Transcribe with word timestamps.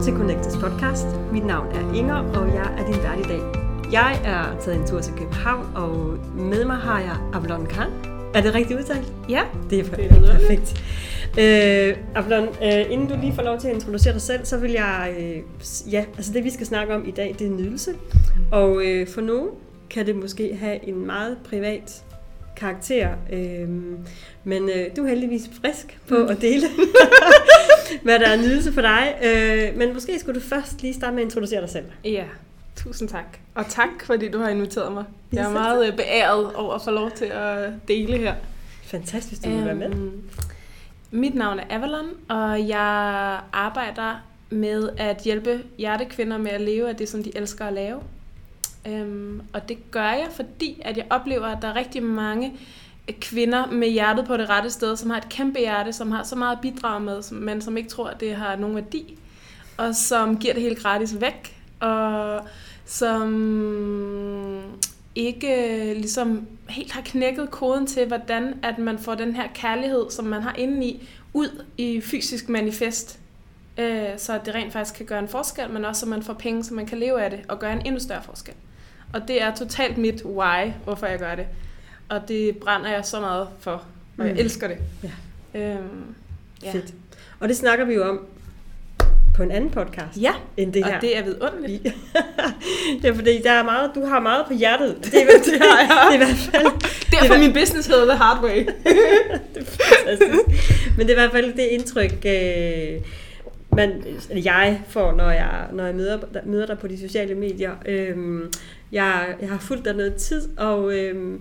Velkommen 0.00 0.28
til 0.28 0.42
Connectors 0.42 0.56
podcast. 0.56 1.06
Mit 1.32 1.46
navn 1.46 1.66
er 1.66 1.94
Inger, 1.94 2.14
og 2.14 2.54
jeg 2.54 2.74
er 2.78 2.86
din 2.86 3.02
vært 3.02 3.18
i 3.18 3.22
dag. 3.22 3.40
Jeg 3.92 4.20
er 4.24 4.60
taget 4.60 4.80
en 4.80 4.86
tur 4.86 5.00
til 5.00 5.12
København, 5.12 5.76
og 5.76 6.18
med 6.36 6.64
mig 6.64 6.76
har 6.76 7.00
jeg 7.00 7.16
Avalon 7.34 7.66
Khan. 7.66 7.90
Er 8.34 8.40
det 8.40 8.54
rigtigt 8.54 8.78
udtalt? 8.78 9.12
Ja, 9.28 9.42
det 9.70 9.78
er 9.78 9.84
perfekt. 9.84 10.10
Det 10.10 10.28
er 10.28 10.38
perfekt. 10.38 10.82
Øh, 11.38 11.96
Avalon, 12.14 12.48
øh, 12.48 12.92
inden 12.92 13.08
du 13.08 13.16
lige 13.20 13.32
får 13.34 13.42
lov 13.42 13.58
til 13.58 13.68
at 13.68 13.74
introducere 13.74 14.12
dig 14.12 14.22
selv, 14.22 14.44
så 14.44 14.56
vil 14.56 14.70
jeg... 14.70 15.14
Øh, 15.20 15.92
ja, 15.92 16.04
altså 16.16 16.32
det 16.32 16.44
vi 16.44 16.50
skal 16.50 16.66
snakke 16.66 16.94
om 16.94 17.08
i 17.08 17.10
dag, 17.10 17.36
det 17.38 17.46
er 17.46 17.50
nydelse. 17.50 17.90
Og 18.52 18.86
øh, 18.86 19.08
for 19.08 19.20
nogen 19.20 19.48
kan 19.90 20.06
det 20.06 20.16
måske 20.16 20.56
have 20.60 20.88
en 20.88 21.06
meget 21.06 21.36
privat 21.50 22.02
karakter. 22.56 23.08
Øhm, 23.32 23.96
men 24.44 24.68
øh, 24.68 24.96
du 24.96 25.04
er 25.04 25.08
heldigvis 25.08 25.50
frisk 25.60 25.98
på 26.08 26.14
mm. 26.18 26.28
at 26.28 26.40
dele, 26.40 26.66
hvad 28.02 28.18
der 28.18 28.26
er 28.28 28.36
nydelse 28.36 28.72
for 28.72 28.80
dig. 28.80 29.14
Øh, 29.24 29.78
men 29.78 29.94
måske 29.94 30.18
skulle 30.18 30.40
du 30.40 30.46
først 30.46 30.82
lige 30.82 30.94
starte 30.94 31.14
med 31.14 31.22
at 31.22 31.26
introducere 31.26 31.60
dig 31.60 31.70
selv. 31.70 31.84
Ja, 32.04 32.24
tusind 32.76 33.08
tak. 33.08 33.38
Og 33.54 33.66
tak, 33.68 33.88
fordi 34.04 34.30
du 34.30 34.38
har 34.38 34.48
inviteret 34.48 34.92
mig. 34.92 35.04
Jeg 35.32 35.44
er 35.44 35.52
meget 35.52 35.86
øh, 35.86 35.96
beæret 35.96 36.54
over 36.54 36.74
at 36.74 36.82
få 36.82 36.90
lov 36.90 37.10
til 37.10 37.24
at 37.24 37.70
dele 37.88 38.18
her. 38.18 38.34
Fantastisk, 38.82 39.44
du 39.44 39.50
vil 39.50 39.64
være 39.64 39.74
med. 39.74 39.86
Øhm, 39.86 40.22
mit 41.10 41.34
navn 41.34 41.58
er 41.58 41.64
Avalon, 41.70 42.08
og 42.28 42.68
jeg 42.68 43.40
arbejder 43.52 44.22
med 44.50 44.88
at 44.96 45.22
hjælpe 45.24 45.62
hjertekvinder 45.78 46.38
med 46.38 46.50
at 46.50 46.60
leve 46.60 46.88
af 46.88 46.96
det, 46.96 47.08
som 47.08 47.22
de 47.22 47.36
elsker 47.36 47.64
at 47.66 47.72
lave. 47.72 48.00
Øhm, 48.86 49.42
og 49.52 49.68
det 49.68 49.90
gør 49.90 50.10
jeg, 50.10 50.28
fordi 50.32 50.82
at 50.84 50.96
jeg 50.96 51.06
oplever, 51.10 51.46
at 51.46 51.62
der 51.62 51.68
er 51.68 51.76
rigtig 51.76 52.02
mange 52.02 52.52
kvinder 53.12 53.66
med 53.66 53.88
hjertet 53.88 54.26
på 54.26 54.36
det 54.36 54.48
rette 54.50 54.70
sted, 54.70 54.96
som 54.96 55.10
har 55.10 55.16
et 55.16 55.28
kæmpe 55.28 55.58
hjerte, 55.58 55.92
som 55.92 56.12
har 56.12 56.22
så 56.22 56.36
meget 56.36 56.56
at 56.56 56.60
bidrage 56.62 57.00
med, 57.00 57.32
men 57.32 57.60
som 57.60 57.76
ikke 57.76 57.88
tror, 57.88 58.08
at 58.08 58.20
det 58.20 58.34
har 58.34 58.56
nogen 58.56 58.76
værdi, 58.76 59.18
og 59.76 59.94
som 59.94 60.36
giver 60.36 60.54
det 60.54 60.62
helt 60.62 60.78
gratis 60.78 61.20
væk, 61.20 61.56
og 61.80 62.40
som 62.86 63.30
ikke 65.14 65.90
øh, 65.90 65.96
ligesom 65.96 66.46
helt 66.68 66.92
har 66.92 67.02
knækket 67.02 67.50
koden 67.50 67.86
til, 67.86 68.06
hvordan 68.06 68.54
at 68.62 68.78
man 68.78 68.98
får 68.98 69.14
den 69.14 69.36
her 69.36 69.48
kærlighed, 69.54 70.10
som 70.10 70.24
man 70.24 70.42
har 70.42 70.54
indeni, 70.58 71.08
ud 71.32 71.64
i 71.76 72.00
fysisk 72.00 72.48
manifest, 72.48 73.18
øh, 73.78 74.08
så 74.16 74.40
det 74.44 74.54
rent 74.54 74.72
faktisk 74.72 74.94
kan 74.94 75.06
gøre 75.06 75.18
en 75.18 75.28
forskel, 75.28 75.70
men 75.70 75.84
også 75.84 76.00
så 76.00 76.06
man 76.06 76.22
får 76.22 76.32
penge, 76.32 76.64
så 76.64 76.74
man 76.74 76.86
kan 76.86 76.98
leve 76.98 77.22
af 77.22 77.30
det, 77.30 77.40
og 77.48 77.58
gøre 77.58 77.72
en 77.72 77.86
endnu 77.86 78.00
større 78.00 78.22
forskel. 78.22 78.54
Og 79.12 79.28
det 79.28 79.42
er 79.42 79.54
totalt 79.54 79.98
mit 79.98 80.24
why, 80.24 80.70
hvorfor 80.84 81.06
jeg 81.06 81.18
gør 81.18 81.34
det. 81.34 81.46
Og 82.10 82.28
det 82.28 82.56
brænder 82.56 82.90
jeg 82.90 83.04
så 83.04 83.20
meget 83.20 83.48
for, 83.60 83.70
og 83.70 83.82
mm. 84.16 84.26
jeg 84.26 84.38
elsker 84.38 84.68
det. 84.68 84.76
Ja. 85.02 85.10
Øhm, 85.60 86.14
ja. 86.62 86.72
Fedt. 86.72 86.94
Og 87.40 87.48
det 87.48 87.56
snakker 87.56 87.84
vi 87.84 87.94
jo 87.94 88.08
om 88.08 88.26
på 89.34 89.42
en 89.42 89.50
anden 89.50 89.70
podcast 89.70 90.16
ja, 90.20 90.32
end 90.56 90.72
det 90.72 90.84
her. 90.84 90.96
og 90.96 91.02
det 91.02 91.18
er 91.18 91.24
vidunderligt. 91.24 91.82
det 93.02 93.10
er 93.10 93.14
fordi, 93.14 93.42
der 93.42 93.50
er 93.50 93.62
meget, 93.62 93.90
du 93.94 94.04
har 94.04 94.20
meget 94.20 94.46
på 94.46 94.54
hjertet. 94.54 94.96
Det 95.04 95.14
er, 95.14 95.26
det 95.44 95.60
har 95.60 95.80
jeg. 95.80 96.06
det 96.10 96.10
er 96.10 96.14
i 96.14 96.16
hvert 96.16 96.36
fald... 96.52 96.66
Derfor 97.10 97.34
det 97.34 97.42
min 97.42 97.52
business 97.52 97.88
hedder 97.88 98.04
The 98.04 98.16
Hard 98.16 98.44
Way. 98.44 98.56
det 99.54 99.66
er 100.06 100.96
Men 100.96 101.06
det 101.06 101.18
er 101.18 101.18
i 101.18 101.20
hvert 101.20 101.32
fald 101.32 101.52
det 101.52 101.62
indtryk, 101.62 102.26
øh, 102.26 103.00
man, 103.76 104.04
jeg 104.44 104.82
får, 104.88 105.12
når 105.12 105.30
jeg, 105.30 105.66
når 105.72 105.84
jeg 105.84 105.94
møder, 105.94 106.18
møder 106.44 106.66
dig 106.66 106.78
på 106.78 106.88
de 106.88 107.00
sociale 107.00 107.34
medier. 107.34 107.72
Øhm, 107.86 108.52
jeg, 108.92 109.34
jeg 109.40 109.48
har 109.48 109.58
fulgt 109.58 109.84
dig 109.84 109.94
noget 109.94 110.14
tid, 110.14 110.58
og, 110.58 110.98
øhm, 110.98 111.40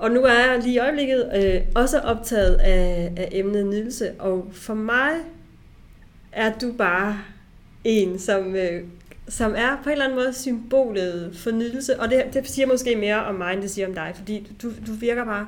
og 0.00 0.10
nu 0.10 0.22
er 0.22 0.32
jeg 0.32 0.60
lige 0.62 0.74
i 0.74 0.78
øjeblikket 0.78 1.30
øh, 1.36 1.60
også 1.74 1.98
optaget 1.98 2.54
af, 2.54 3.12
af 3.16 3.28
emnet 3.32 3.66
nydelse. 3.66 4.12
Og 4.18 4.48
for 4.52 4.74
mig 4.74 5.10
er 6.32 6.52
du 6.58 6.72
bare 6.72 7.18
en, 7.84 8.18
som, 8.18 8.56
øh, 8.56 8.82
som 9.28 9.54
er 9.56 9.76
på 9.82 9.88
en 9.88 9.92
eller 9.92 10.04
anden 10.04 10.18
måde 10.18 10.32
symbolet 10.32 11.36
for 11.36 11.50
nydelse. 11.50 12.00
Og 12.00 12.10
det, 12.10 12.24
det 12.32 12.48
siger 12.48 12.66
måske 12.66 12.96
mere 12.96 13.24
om 13.24 13.34
mig, 13.34 13.52
end 13.52 13.62
det 13.62 13.70
siger 13.70 13.88
om 13.88 13.94
dig, 13.94 14.12
fordi 14.16 14.52
du, 14.62 14.68
du 14.86 14.92
virker 14.92 15.24
bare 15.24 15.46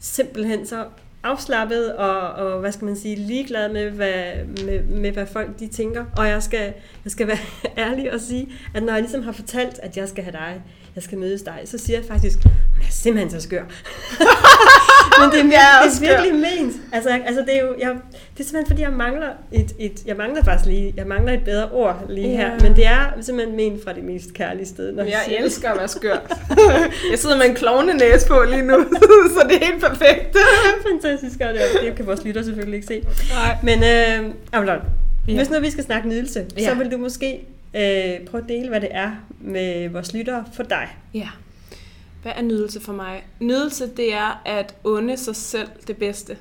simpelthen 0.00 0.66
så 0.66 0.84
afslappet 1.28 1.94
og, 1.94 2.20
og 2.20 2.60
hvad 2.60 2.72
skal 2.72 2.84
man 2.84 2.96
sige, 2.96 3.16
ligeglad 3.16 3.72
med 3.72 3.90
hvad, 3.90 4.22
med, 4.64 4.82
med, 4.82 5.12
hvad 5.12 5.26
folk 5.26 5.58
de 5.58 5.66
tænker. 5.66 6.04
Og 6.16 6.28
jeg 6.28 6.42
skal, 6.42 6.74
jeg 7.04 7.12
skal 7.12 7.26
være 7.26 7.38
ærlig 7.86 8.12
og 8.12 8.20
sige, 8.20 8.48
at 8.74 8.82
når 8.82 8.92
jeg 8.92 9.02
ligesom 9.02 9.22
har 9.22 9.32
fortalt, 9.32 9.80
at 9.82 9.96
jeg 9.96 10.08
skal 10.08 10.24
have 10.24 10.32
dig, 10.32 10.62
jeg 10.94 11.02
skal 11.02 11.18
mødes 11.18 11.42
dig, 11.42 11.60
så 11.64 11.78
siger 11.78 11.98
jeg 11.98 12.06
faktisk, 12.08 12.38
hun 12.44 12.82
er 12.82 12.90
simpelthen 12.90 13.30
så 13.30 13.40
skør. 13.40 13.64
Men 15.20 15.30
det 15.30 15.40
er, 15.40 15.44
ja, 15.58 15.88
det 15.88 15.96
er 15.96 16.00
virkelig 16.00 16.34
ment. 16.34 16.76
Altså, 16.92 17.10
altså 17.26 17.40
det, 17.46 17.56
er 17.56 17.62
jo, 17.62 17.74
jeg, 17.78 17.88
det 18.34 18.40
er 18.40 18.44
simpelthen 18.44 18.66
fordi, 18.66 18.82
jeg 18.82 18.92
mangler 18.92 19.28
et, 19.52 19.72
et, 19.78 20.02
jeg 20.06 20.16
mangler 20.16 20.44
faktisk 20.44 20.66
lige, 20.66 20.94
jeg 20.96 21.06
mangler 21.06 21.32
et 21.32 21.44
bedre 21.44 21.68
ord 21.70 22.06
lige 22.08 22.28
her. 22.28 22.50
Ja. 22.50 22.58
Men 22.60 22.76
det 22.76 22.86
er 22.86 23.12
simpelthen 23.20 23.56
ment 23.56 23.84
fra 23.84 23.92
det 23.92 24.04
mest 24.04 24.34
kærlige 24.34 24.66
sted. 24.66 24.92
Når 24.92 25.04
jeg, 25.04 25.20
jeg 25.28 25.36
elsker 25.36 25.70
at 25.70 25.78
være 25.78 25.88
skør. 25.88 26.18
jeg 27.10 27.18
sidder 27.18 27.36
med 27.36 27.46
en 27.46 27.54
klovne 27.54 27.94
næse 27.94 28.28
på 28.28 28.42
lige 28.48 28.62
nu, 28.62 28.86
så 29.34 29.46
det 29.48 29.62
er 29.62 29.66
helt 29.66 29.84
perfekt. 29.84 30.36
Fantastisk, 30.90 31.17
og 31.24 31.54
det, 31.54 31.60
det 31.82 31.96
kan 31.96 32.06
vores 32.06 32.24
lytter 32.24 32.42
selvfølgelig 32.42 32.76
ikke 32.76 32.86
se. 32.86 33.00
Nej. 33.34 33.56
Men 33.62 33.78
øh, 33.78 34.34
Avalon, 34.52 34.80
ja. 35.28 35.36
hvis 35.36 35.50
nu 35.50 35.60
vi 35.60 35.70
skal 35.70 35.84
snakke 35.84 36.08
nydelse, 36.08 36.46
ja. 36.58 36.64
så 36.64 36.74
vil 36.74 36.92
du 36.92 36.96
måske 36.96 37.46
øh, 37.74 38.26
prøve 38.26 38.42
at 38.42 38.48
dele, 38.48 38.68
hvad 38.68 38.80
det 38.80 38.88
er 38.90 39.12
med 39.40 39.88
vores 39.88 40.14
lyttere 40.14 40.44
for 40.52 40.62
dig. 40.62 40.88
Ja. 41.14 41.28
Hvad 42.22 42.32
er 42.36 42.42
nydelse 42.42 42.80
for 42.80 42.92
mig? 42.92 43.26
Nydelse, 43.40 43.90
det 43.96 44.14
er 44.14 44.42
at 44.44 44.74
unde 44.84 45.16
sig 45.16 45.36
selv 45.36 45.68
det 45.86 45.96
bedste. 45.96 46.36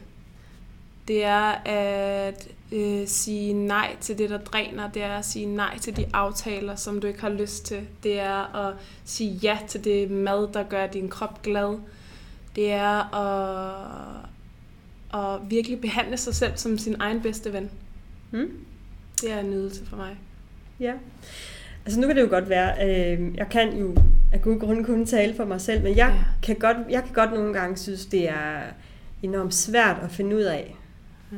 Det 1.07 1.23
er 1.23 1.67
at 1.67 2.47
øh, 2.71 3.07
sige 3.07 3.53
nej 3.53 3.95
til 4.01 4.17
det, 4.17 4.29
der 4.29 4.37
dræner. 4.37 4.89
Det 4.89 5.03
er 5.03 5.13
at 5.13 5.25
sige 5.25 5.45
nej 5.45 5.77
til 5.79 5.97
de 5.97 6.05
aftaler, 6.13 6.75
som 6.75 7.01
du 7.01 7.07
ikke 7.07 7.21
har 7.21 7.29
lyst 7.29 7.65
til. 7.65 7.79
Det 8.03 8.19
er 8.19 8.55
at 8.67 8.73
sige 9.05 9.31
ja 9.31 9.57
til 9.67 9.83
det 9.83 10.11
mad, 10.11 10.47
der 10.53 10.63
gør 10.63 10.87
din 10.87 11.09
krop 11.09 11.41
glad. 11.41 11.79
Det 12.55 12.71
er 12.71 13.15
at, 13.15 14.29
at 15.13 15.39
virkelig 15.49 15.81
behandle 15.81 16.17
sig 16.17 16.35
selv 16.35 16.51
som 16.55 16.77
sin 16.77 16.95
egen 16.99 17.21
bedste 17.21 17.53
ven. 17.53 17.69
Hmm? 18.31 18.51
Det 19.21 19.31
er 19.31 19.39
en 19.39 19.49
nydelse 19.49 19.85
for 19.85 19.95
mig. 19.95 20.17
Ja. 20.79 20.93
Altså 21.85 21.99
nu 21.99 22.07
kan 22.07 22.15
det 22.15 22.21
jo 22.21 22.29
godt 22.29 22.49
være, 22.49 22.73
øh, 22.87 23.35
jeg 23.37 23.49
kan 23.49 23.77
jo 23.77 23.95
af 24.33 24.41
gode 24.41 24.59
grunde 24.59 24.83
kun 24.83 25.05
tale 25.05 25.35
for 25.35 25.45
mig 25.45 25.61
selv, 25.61 25.83
men 25.83 25.97
jeg, 25.97 26.13
ja. 26.17 26.23
kan 26.43 26.55
godt, 26.55 26.77
jeg 26.89 27.03
kan 27.03 27.13
godt 27.13 27.33
nogle 27.33 27.53
gange 27.53 27.77
synes, 27.77 28.05
det 28.05 28.29
er 28.29 28.61
enormt 29.23 29.53
svært 29.53 29.97
at 30.03 30.11
finde 30.11 30.35
ud 30.35 30.41
af, 30.41 30.75
ja. 31.31 31.37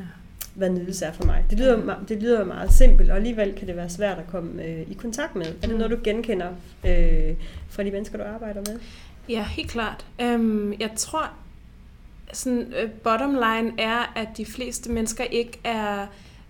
hvad 0.54 0.70
nydelse 0.70 1.04
er 1.04 1.12
for 1.12 1.24
mig. 1.24 1.44
Det 1.50 1.58
lyder, 1.58 1.78
ja. 1.78 1.94
det 2.08 2.22
lyder 2.22 2.44
meget 2.44 2.72
simpelt, 2.72 3.10
og 3.10 3.16
alligevel 3.16 3.54
kan 3.54 3.68
det 3.68 3.76
være 3.76 3.90
svært 3.90 4.18
at 4.18 4.26
komme 4.26 4.64
øh, 4.64 4.80
i 4.80 4.94
kontakt 4.94 5.36
med. 5.36 5.46
Er 5.46 5.60
det 5.60 5.70
mm. 5.70 5.76
noget, 5.76 5.90
du 5.90 5.98
genkender 6.04 6.48
øh, 6.86 7.34
fra 7.68 7.82
de 7.82 7.90
mennesker, 7.90 8.18
du 8.18 8.24
arbejder 8.24 8.60
med? 8.72 8.80
Ja, 9.28 9.44
helt 9.44 9.70
klart. 9.70 10.06
Um, 10.22 10.74
jeg 10.80 10.90
tror, 10.96 11.32
sådan, 12.32 12.72
øh, 12.76 12.90
bottom 12.90 13.34
line 13.34 13.72
er, 13.78 14.12
at 14.16 14.28
de 14.36 14.46
fleste 14.46 14.90
mennesker 14.90 15.24
ikke 15.24 15.60
er 15.64 16.06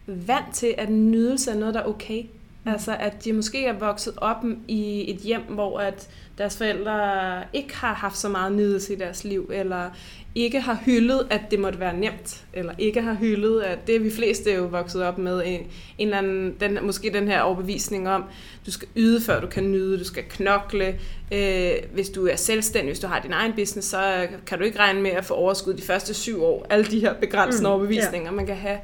vant 0.07 0.55
til, 0.55 0.75
at 0.79 0.91
nydelse 0.91 1.51
er 1.51 1.55
noget, 1.55 1.75
der 1.75 1.81
er 1.81 1.87
okay. 1.87 2.25
Altså 2.67 2.97
at 3.01 3.25
de 3.25 3.33
måske 3.33 3.67
er 3.67 3.73
vokset 3.73 4.15
op 4.17 4.45
i 4.69 5.11
et 5.11 5.17
hjem, 5.17 5.43
hvor 5.49 5.79
at 5.79 6.09
deres 6.39 6.57
forældre 6.57 7.45
ikke 7.53 7.77
har 7.77 7.95
haft 7.95 8.17
så 8.17 8.29
meget 8.29 8.53
nydelse 8.53 8.95
i 8.95 8.97
deres 8.97 9.25
liv, 9.25 9.51
eller 9.53 9.91
ikke 10.35 10.61
har 10.61 10.79
hyldet, 10.85 11.27
at 11.31 11.41
det 11.51 11.59
måtte 11.59 11.81
være 11.81 11.97
nemt, 11.97 12.45
eller 12.53 12.73
ikke 12.79 13.03
har 13.03 13.15
hyldet, 13.15 13.61
at 13.61 13.79
det 13.87 13.97
er 13.97 14.01
vi 14.01 14.11
fleste 14.11 14.55
jo 14.55 14.65
vokset 14.65 15.03
op 15.03 15.19
med, 15.19 15.43
en, 15.47 15.61
en 15.61 15.69
eller 15.99 16.19
anden, 16.19 16.57
den, 16.61 16.79
måske 16.83 17.11
den 17.13 17.29
her 17.29 17.41
overbevisning 17.41 18.09
om, 18.09 18.25
du 18.67 18.71
skal 18.71 18.89
yde, 18.97 19.21
før 19.21 19.41
du 19.41 19.47
kan 19.47 19.73
nyde, 19.73 19.99
du 19.99 20.05
skal 20.05 20.23
knokle, 20.29 20.99
øh, 21.33 21.73
hvis 21.93 22.11
du 22.11 22.27
er 22.27 22.37
selvstændig, 22.37 22.91
hvis 22.91 23.01
du 23.01 23.07
har 23.07 23.21
din 23.21 23.33
egen 23.33 23.53
business, 23.53 23.89
så 23.89 24.29
kan 24.47 24.59
du 24.59 24.65
ikke 24.65 24.79
regne 24.79 25.03
med 25.03 25.11
at 25.11 25.25
få 25.25 25.35
overskud 25.35 25.75
de 25.75 25.83
første 25.83 26.15
syv 26.15 26.45
år, 26.45 26.67
alle 26.71 26.85
de 26.85 27.01
her 27.01 27.15
begrænsende 27.15 27.69
mm, 27.69 27.73
overbevisninger, 27.73 28.27
yeah. 28.27 28.37
man 28.37 28.47
kan 28.47 28.57
have. 28.57 28.79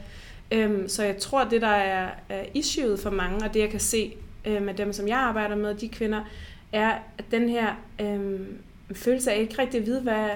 Øhm, 0.52 0.88
så 0.88 1.04
jeg 1.04 1.16
tror, 1.16 1.44
det 1.44 1.62
der 1.62 1.69
er, 1.69 2.08
er 2.28 2.44
issueet 2.54 3.00
for 3.00 3.10
mange, 3.10 3.44
og 3.44 3.54
det 3.54 3.60
jeg 3.60 3.70
kan 3.70 3.81
se 3.81 4.12
øh, 4.44 4.62
med 4.62 4.75
dem, 4.75 4.93
som 4.93 5.08
jeg 5.08 5.19
arbejder 5.19 5.56
med, 5.56 5.75
de 5.75 5.88
kvinder, 5.88 6.20
er 6.72 6.93
at 7.19 7.25
den 7.31 7.48
her 7.48 7.75
øh, 8.00 8.40
følelse 8.93 9.32
af 9.32 9.40
ikke 9.40 9.58
rigtig 9.58 9.81
at 9.81 9.87
vide, 9.87 10.00
hvad, 10.00 10.28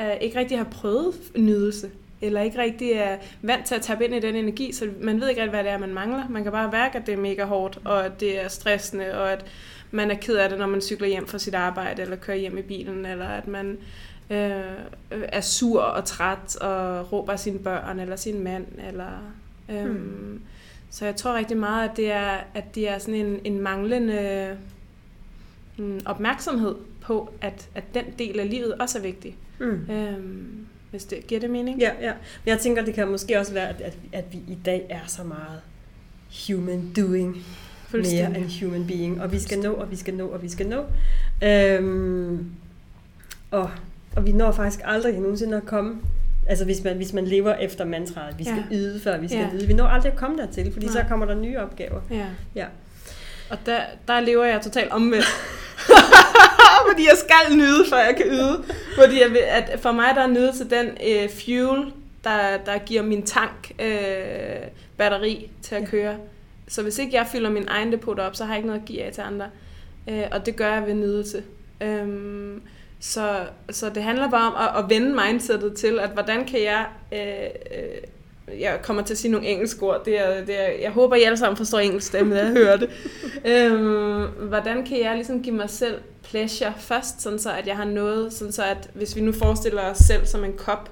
øh, 0.00 0.16
ikke 0.20 0.38
rigtig 0.38 0.58
har 0.58 0.64
prøvet 0.64 1.14
nydelse, 1.36 1.90
eller 2.20 2.40
ikke 2.40 2.58
rigtig 2.58 2.92
er 2.92 3.16
vant 3.42 3.66
til 3.66 3.74
at 3.74 3.82
tabe 3.82 4.04
ind 4.04 4.14
i 4.14 4.20
den 4.20 4.36
energi, 4.36 4.72
så 4.72 4.88
man 5.00 5.20
ved 5.20 5.28
ikke 5.28 5.40
rigtig, 5.40 5.50
hvad 5.50 5.64
det 5.64 5.72
er, 5.72 5.78
man 5.78 5.94
mangler. 5.94 6.28
Man 6.28 6.42
kan 6.42 6.52
bare 6.52 6.70
mærke, 6.72 6.98
at 6.98 7.06
det 7.06 7.12
er 7.12 7.18
mega 7.18 7.44
hårdt, 7.44 7.78
og 7.84 8.04
at 8.06 8.20
det 8.20 8.44
er 8.44 8.48
stressende, 8.48 9.14
og 9.18 9.32
at 9.32 9.44
man 9.90 10.10
er 10.10 10.14
ked 10.14 10.36
af 10.36 10.48
det, 10.48 10.58
når 10.58 10.66
man 10.66 10.80
cykler 10.80 11.08
hjem 11.08 11.26
fra 11.26 11.38
sit 11.38 11.54
arbejde, 11.54 12.02
eller 12.02 12.16
kører 12.16 12.36
hjem 12.36 12.58
i 12.58 12.62
bilen, 12.62 13.06
eller 13.06 13.28
at 13.28 13.48
man 13.48 13.78
øh, 14.30 14.62
er 15.10 15.40
sur 15.40 15.80
og 15.80 16.04
træt 16.04 16.56
og 16.56 17.12
råber 17.12 17.36
sine 17.36 17.58
børn 17.58 18.00
eller 18.00 18.16
sin 18.16 18.44
mand. 18.44 18.66
Eller, 18.88 19.32
øh, 19.68 19.90
hmm. 19.90 20.40
Så 20.90 21.04
jeg 21.04 21.16
tror 21.16 21.34
rigtig 21.34 21.56
meget, 21.56 21.90
at 21.90 21.96
det 21.96 22.12
er, 22.12 22.38
at 22.54 22.74
det 22.74 22.88
er 22.88 22.98
sådan 22.98 23.14
en, 23.14 23.40
en 23.44 23.60
manglende 23.60 24.56
øh, 25.78 26.00
opmærksomhed 26.04 26.74
på, 27.00 27.32
at, 27.40 27.68
at 27.74 27.84
den 27.94 28.04
del 28.18 28.40
af 28.40 28.50
livet 28.50 28.74
også 28.74 28.98
er 28.98 29.02
vigtig. 29.02 29.36
Mm. 29.58 29.90
Øhm, 29.90 30.66
hvis 30.90 31.04
det 31.04 31.26
giver 31.26 31.40
det 31.40 31.50
mening. 31.50 31.80
Ja, 31.80 31.90
ja. 32.00 32.12
Men 32.44 32.50
jeg 32.50 32.58
tænker, 32.58 32.84
det 32.84 32.94
kan 32.94 33.08
måske 33.08 33.38
også 33.38 33.52
være, 33.52 33.68
at, 33.68 33.80
at, 33.80 33.96
at 34.12 34.24
vi 34.32 34.36
i 34.36 34.58
dag 34.64 34.86
er 34.88 35.06
så 35.06 35.24
meget 35.24 35.60
human 36.48 36.92
doing 36.96 37.36
mere 37.92 38.38
end 38.38 38.64
human 38.64 38.86
being. 38.86 39.22
Og 39.22 39.32
vi 39.32 39.38
skal 39.38 39.58
nå, 39.58 39.72
og 39.72 39.90
vi 39.90 39.96
skal 39.96 40.14
nå, 40.14 40.28
og 40.28 40.42
vi 40.42 40.48
skal 40.48 40.66
nå. 40.66 40.84
Øhm, 41.42 42.50
og, 43.50 43.70
og 44.16 44.26
vi 44.26 44.32
når 44.32 44.52
faktisk 44.52 44.80
aldrig 44.84 45.14
nogensinde 45.18 45.56
at 45.56 45.66
komme 45.66 46.00
Altså 46.46 46.64
hvis 46.64 46.84
man, 46.84 46.96
hvis 46.96 47.12
man 47.12 47.24
lever 47.24 47.54
efter 47.54 47.84
mantraet, 47.84 48.38
vi 48.38 48.44
skal 48.44 48.64
Ja. 48.70 48.76
yde, 48.76 49.00
før 49.00 49.18
vi 49.18 49.28
skal 49.28 49.38
Ja. 49.40 49.48
vide. 49.50 49.66
Vi 49.66 49.72
når 49.74 49.84
aldrig 49.86 50.12
at 50.12 50.18
komme 50.18 50.36
dertil, 50.38 50.72
fordi 50.72 50.86
Nej. 50.86 50.92
så 50.92 51.04
kommer 51.08 51.26
der 51.26 51.34
nye 51.34 51.58
opgaver. 51.58 52.00
Ja. 52.10 52.26
Ja. 52.54 52.66
Og 53.50 53.58
der, 53.66 53.78
der 54.08 54.20
lever 54.20 54.44
jeg 54.44 54.60
totalt 54.62 54.90
omvendt. 54.92 55.24
fordi 56.90 57.02
jeg 57.02 57.16
skal 57.16 57.56
nyde, 57.56 57.84
før 57.90 57.96
jeg 57.98 58.14
kan 58.16 58.26
yde. 58.26 58.62
Fordi 58.98 59.22
jeg 59.22 59.30
vil, 59.30 59.38
at 59.48 59.80
for 59.80 59.92
mig 59.92 60.14
der 60.14 60.22
er 60.22 60.26
nydelse 60.26 60.64
den 60.70 60.86
øh, 60.86 61.28
fuel, 61.30 61.92
der, 62.24 62.56
der 62.66 62.78
giver 62.78 63.02
min 63.02 63.22
tank 63.22 63.72
øh, 63.78 64.66
batteri 64.96 65.50
til 65.62 65.74
at 65.74 65.80
Ja. 65.82 65.86
køre. 65.86 66.16
Så 66.68 66.82
hvis 66.82 66.98
ikke 66.98 67.16
jeg 67.16 67.26
fylder 67.32 67.50
min 67.50 67.64
egen 67.68 67.92
depot 67.92 68.18
op, 68.18 68.36
så 68.36 68.44
har 68.44 68.52
jeg 68.52 68.58
ikke 68.58 68.66
noget 68.68 68.80
at 68.80 68.86
give 68.86 69.02
af 69.02 69.12
til 69.12 69.20
andre. 69.20 69.46
Øh, 70.08 70.22
og 70.32 70.46
det 70.46 70.56
gør 70.56 70.72
jeg 70.74 70.86
ved 70.86 70.94
nydelse. 70.94 71.42
Øhm, 71.80 72.62
så, 73.02 73.46
så 73.70 73.90
det 73.90 74.02
handler 74.02 74.30
bare 74.30 74.52
om 74.52 74.76
at, 74.78 74.84
at 74.84 74.90
vende 74.90 75.14
mindsetet 75.14 75.76
til, 75.76 75.98
at 76.00 76.10
hvordan 76.10 76.44
kan 76.44 76.62
jeg... 76.62 76.86
Øh, 77.12 77.78
øh, 77.78 78.60
jeg 78.60 78.78
kommer 78.82 79.02
til 79.02 79.14
at 79.14 79.18
sige 79.18 79.30
nogle 79.30 79.46
engelske 79.46 79.82
ord. 79.82 80.04
Det 80.04 80.20
er, 80.20 80.44
det 80.44 80.60
er, 80.60 80.68
jeg 80.82 80.90
håber, 80.90 81.16
I 81.16 81.22
alle 81.22 81.36
sammen 81.36 81.56
forstår 81.56 81.78
engelsk, 81.78 82.12
da 82.12 82.18
jeg 82.18 82.52
hører 82.58 82.76
det. 82.76 82.90
øhm, 83.44 84.48
hvordan 84.48 84.84
kan 84.84 85.00
jeg 85.00 85.14
ligesom 85.14 85.42
give 85.42 85.54
mig 85.54 85.70
selv 85.70 86.00
pleasure 86.22 86.72
først, 86.78 87.22
sådan 87.22 87.38
så 87.38 87.52
at 87.52 87.66
jeg 87.66 87.76
har 87.76 87.84
noget, 87.84 88.32
sådan 88.32 88.52
så 88.52 88.64
at 88.64 88.90
hvis 88.94 89.16
vi 89.16 89.20
nu 89.20 89.32
forestiller 89.32 89.82
os 89.82 89.98
selv 89.98 90.26
som 90.26 90.44
en 90.44 90.52
kop, 90.52 90.90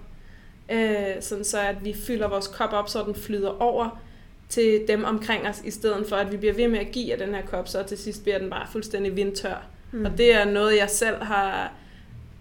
øh, 0.72 1.04
sådan 1.20 1.44
så 1.44 1.60
at 1.60 1.84
vi 1.84 1.96
fylder 2.06 2.28
vores 2.28 2.46
kop 2.46 2.72
op, 2.72 2.88
så 2.88 3.02
den 3.06 3.14
flyder 3.14 3.62
over 3.62 4.00
til 4.48 4.84
dem 4.88 5.04
omkring 5.04 5.48
os, 5.48 5.62
i 5.64 5.70
stedet 5.70 6.06
for 6.08 6.16
at 6.16 6.32
vi 6.32 6.36
bliver 6.36 6.54
ved 6.54 6.68
med 6.68 6.78
at 6.78 6.90
give 6.92 7.12
af 7.12 7.18
den 7.18 7.34
her 7.34 7.42
kop, 7.42 7.68
så 7.68 7.82
til 7.82 7.98
sidst 7.98 8.22
bliver 8.22 8.38
den 8.38 8.50
bare 8.50 8.66
fuldstændig 8.72 9.16
vindtør. 9.16 9.62
Mm. 9.92 10.04
Og 10.04 10.18
det 10.18 10.34
er 10.34 10.44
noget, 10.44 10.76
jeg 10.76 10.90
selv 10.90 11.22
har... 11.22 11.72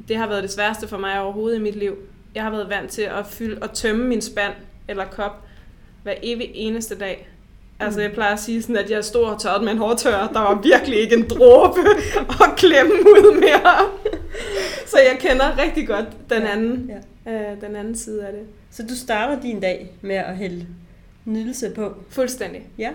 Det 0.09 0.17
har 0.17 0.27
været 0.27 0.43
det 0.43 0.51
sværeste 0.51 0.87
for 0.87 0.97
mig 0.97 1.21
overhovedet 1.21 1.57
i 1.59 1.61
mit 1.61 1.75
liv. 1.75 1.97
Jeg 2.35 2.43
har 2.43 2.49
været 2.51 2.69
vant 2.69 2.91
til 2.91 3.01
at 3.01 3.25
fylde 3.27 3.61
og 3.61 3.73
tømme 3.73 4.07
min 4.07 4.21
spand 4.21 4.53
eller 4.87 5.05
kop 5.05 5.41
hver 6.03 6.13
evig 6.23 6.51
eneste 6.53 6.99
dag. 6.99 7.29
Altså, 7.79 8.01
jeg 8.01 8.11
plejer 8.11 8.33
at 8.33 8.39
sige 8.39 8.61
sådan, 8.61 8.77
at 8.77 8.91
jeg 8.91 9.03
stod 9.05 9.23
og 9.23 9.41
tørrede 9.41 9.63
med 9.63 9.71
en 9.71 9.77
hårtørrer. 9.77 10.27
Der 10.27 10.39
var 10.39 10.61
virkelig 10.61 10.99
ikke 10.99 11.15
en 11.15 11.27
dråbe 11.27 11.79
at 12.43 12.49
klemme 12.57 12.91
ud 12.93 13.39
mere. 13.39 13.89
Så 14.85 14.97
jeg 14.99 15.17
kender 15.19 15.57
rigtig 15.57 15.87
godt 15.87 16.05
den 16.29 16.41
anden, 16.41 16.91
Ja. 17.25 17.31
øh, 17.51 17.61
den 17.61 17.75
anden 17.75 17.95
side 17.97 18.25
af 18.25 18.33
det. 18.33 18.41
Så 18.71 18.83
du 18.83 18.95
starter 18.95 19.41
din 19.41 19.59
dag 19.59 19.91
med 20.01 20.15
at 20.15 20.37
hælde 20.37 20.65
nydelse 21.25 21.69
på. 21.75 21.93
Fuldstændig. 22.09 22.61
Ja. 22.77 22.89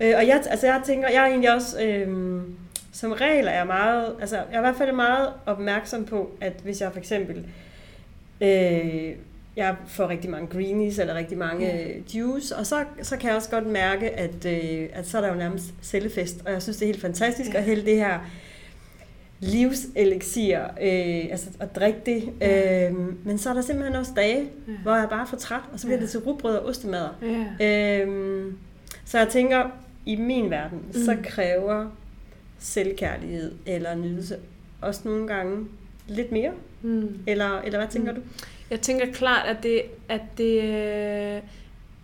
Øh, 0.00 0.14
og 0.16 0.26
jeg, 0.26 0.42
altså 0.50 0.66
jeg 0.66 0.82
tænker, 0.86 1.08
jeg 1.08 1.22
er 1.22 1.26
egentlig 1.26 1.54
også, 1.54 1.82
øh, 1.82 2.08
som 3.00 3.12
regel 3.12 3.46
er 3.46 3.52
jeg 3.52 3.66
meget, 3.66 4.14
altså 4.20 4.36
jeg 4.36 4.44
er 4.52 4.58
i 4.58 4.60
hvert 4.60 4.76
fald 4.76 4.92
meget 4.92 5.28
opmærksom 5.46 6.04
på, 6.04 6.30
at 6.40 6.52
hvis 6.64 6.80
jeg 6.80 6.92
for 6.92 6.98
eksempel, 6.98 7.46
øh, 8.40 9.12
jeg 9.56 9.76
får 9.86 10.08
rigtig 10.08 10.30
mange 10.30 10.46
greenies 10.46 10.98
eller 10.98 11.14
rigtig 11.14 11.38
mange 11.38 11.66
ja. 11.66 11.86
juice, 12.18 12.56
og 12.56 12.66
så, 12.66 12.84
så 13.02 13.16
kan 13.16 13.28
jeg 13.28 13.36
også 13.36 13.50
godt 13.50 13.66
mærke, 13.66 14.10
at, 14.10 14.44
øh, 14.46 14.88
at 14.92 15.06
så 15.08 15.16
er 15.18 15.22
der 15.22 15.28
jo 15.28 15.34
nærmest 15.34 15.66
cellefest, 15.82 16.36
og 16.46 16.52
jeg 16.52 16.62
synes, 16.62 16.76
det 16.76 16.82
er 16.84 16.88
helt 16.88 17.00
fantastisk 17.00 17.52
Ja. 17.54 17.58
at 17.58 17.64
hælde 17.64 17.84
det 17.84 17.96
her 17.96 18.18
livselixier, 19.40 20.64
øh, 20.64 21.30
altså 21.30 21.48
at 21.60 21.76
drikke 21.76 21.98
det. 22.06 22.32
Ja. 22.40 22.88
Øh, 22.90 22.94
men 23.26 23.38
så 23.38 23.50
er 23.50 23.54
der 23.54 23.60
simpelthen 23.60 23.96
også 23.96 24.12
dage, 24.16 24.40
Ja. 24.68 24.72
hvor 24.82 24.96
jeg 24.96 25.06
bare 25.10 25.22
er 25.22 25.26
for 25.26 25.36
træt, 25.36 25.60
og 25.72 25.80
så 25.80 25.86
bliver 25.86 25.96
Ja. 25.98 26.02
det 26.02 26.10
til 26.10 26.20
rugbrød 26.20 26.56
og 26.56 26.66
ostemader. 26.66 27.08
Ja. 27.60 28.00
Øhm, 28.00 28.58
så 29.04 29.18
jeg 29.18 29.28
tænker, 29.28 29.64
i 30.06 30.16
min 30.16 30.50
verden, 30.50 30.78
mm. 30.86 30.92
så 31.04 31.12
Mm. 31.12 31.22
kræver 31.22 31.86
selvkærlighed 32.58 33.52
eller 33.66 33.94
nydelse 33.94 34.36
også 34.82 35.00
nogle 35.04 35.26
gange 35.28 35.66
lidt 36.08 36.32
mere. 36.32 36.50
Mm. 36.82 37.18
Eller, 37.26 37.60
eller 37.60 37.78
hvad 37.78 37.88
tænker 37.88 38.12
Mm. 38.12 38.20
du? 38.20 38.26
Jeg 38.70 38.80
tænker 38.80 39.12
klart, 39.12 39.46
at 39.48 39.62
det, 39.62 39.82
at 40.08 40.20
det 40.38 40.62
øh, 40.62 41.42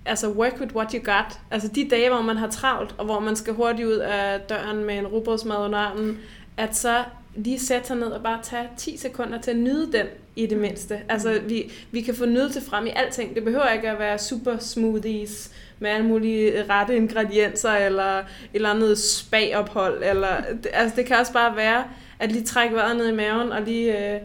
altså 0.07 0.31
work 0.33 0.61
with 0.61 0.75
what 0.77 0.93
you 0.93 1.01
got. 1.05 1.39
Altså 1.51 1.69
de 1.69 1.89
dage, 1.91 2.09
hvor 2.09 2.23
man 2.23 2.37
har 2.37 2.51
travlt, 2.51 2.95
og 2.99 3.05
hvor 3.05 3.21
man 3.21 3.37
skal 3.37 3.55
hurtigt 3.55 3.89
ud 3.89 3.97
af 3.97 4.41
døren 4.41 4.85
med 4.85 4.99
en 4.99 5.07
rugbrødsmad 5.07 5.57
under 5.57 5.79
armen, 5.79 6.19
at 6.57 6.77
så 6.77 7.05
lige 7.37 7.59
sætte 7.59 7.87
sig 7.87 7.97
ned 7.97 8.07
og 8.07 8.23
bare 8.23 8.41
tage 8.43 8.69
10 8.77 8.97
sekunder 8.97 9.41
til 9.41 9.51
at 9.51 9.57
nyde 9.57 9.93
den 9.93 10.07
i 10.37 10.47
det 10.47 10.59
mindste. 10.59 11.01
Altså 11.09 11.41
vi, 11.49 11.73
vi 11.91 12.01
kan 12.01 12.15
få 12.15 12.27
nydelse 12.27 12.61
frem 12.61 12.87
i 12.87 12.91
alting. 12.97 13.35
Det 13.35 13.45
behøver 13.45 13.69
ikke 13.69 13.91
at 13.91 13.99
være 13.99 14.19
super 14.19 14.59
smoothies 14.59 15.51
med 15.85 15.91
alle 15.93 16.07
mulige 16.07 16.65
rette 16.71 16.97
ingredienser, 16.97 17.71
eller 17.73 18.19
et 18.19 18.25
eller 18.55 18.71
andet 18.71 18.99
spa-ophold. 18.99 20.03
Eller, 20.05 20.29
det- 20.63 20.71
altså 20.73 20.97
det 20.97 21.07
kan 21.07 21.17
også 21.17 21.33
bare 21.33 21.57
være, 21.57 21.85
at 22.19 22.33
lige 22.33 22.45
trække 22.45 22.75
vejret 22.77 22.97
ned 22.97 23.09
i 23.09 23.15
maven, 23.15 23.53
og 23.53 23.63
lige... 23.63 24.15
Øh, 24.15 24.21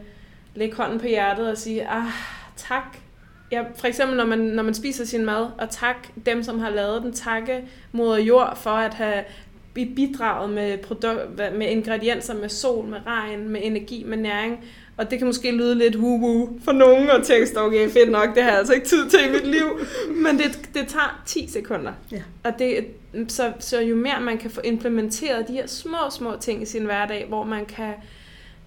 lægge 0.54 0.76
hånden 0.76 1.00
på 1.00 1.06
hjertet 1.06 1.50
og 1.50 1.58
sige, 1.58 1.88
ah, 1.88 2.04
tak. 2.56 2.96
Ja, 3.52 3.62
for 3.76 3.86
eksempel, 3.86 4.16
når 4.16 4.24
man, 4.24 4.38
når 4.38 4.62
man 4.62 4.74
spiser 4.74 5.04
sin 5.04 5.24
mad, 5.24 5.46
og 5.58 5.70
tak 5.70 5.96
dem, 6.26 6.42
som 6.42 6.58
har 6.58 6.70
lavet 6.70 7.02
den, 7.02 7.12
takke 7.12 7.64
moder 7.92 8.18
jord 8.18 8.56
for 8.56 8.70
at 8.70 8.94
have 8.94 9.24
bidraget 9.74 10.50
med, 10.50 10.78
produk- 10.78 11.52
med 11.58 11.68
ingredienser, 11.68 12.34
med 12.34 12.48
sol, 12.48 12.86
med 12.86 12.98
regn, 13.06 13.48
med 13.48 13.60
energi, 13.64 14.04
med 14.06 14.18
næring. 14.18 14.64
Og 15.00 15.10
det 15.10 15.18
kan 15.18 15.26
måske 15.26 15.52
lyde 15.52 15.74
lidt 15.74 15.96
woo 15.96 16.58
for 16.64 16.72
nogen, 16.72 17.10
og 17.10 17.22
tænke, 17.24 17.60
okay, 17.60 17.90
fedt 17.90 18.10
nok, 18.10 18.34
det 18.34 18.42
har 18.42 18.50
jeg 18.50 18.58
altså 18.58 18.74
ikke 18.74 18.86
tid 18.86 19.08
til 19.08 19.18
i 19.28 19.30
mit 19.32 19.46
liv. 19.46 19.64
Men 20.14 20.38
det, 20.38 20.70
det 20.74 20.88
tager 20.88 21.22
10 21.26 21.46
sekunder. 21.48 21.92
Ja. 22.12 22.22
Og 22.44 22.52
det, 22.58 22.86
så, 23.28 23.52
så 23.58 23.80
jo 23.80 23.96
mere 23.96 24.20
man 24.20 24.38
kan 24.38 24.50
få 24.50 24.60
implementeret 24.64 25.48
de 25.48 25.52
her 25.52 25.66
små, 25.66 25.98
små 26.10 26.36
ting 26.40 26.62
i 26.62 26.64
sin 26.64 26.84
hverdag, 26.84 27.26
hvor 27.28 27.44
man 27.44 27.66
kan 27.66 27.94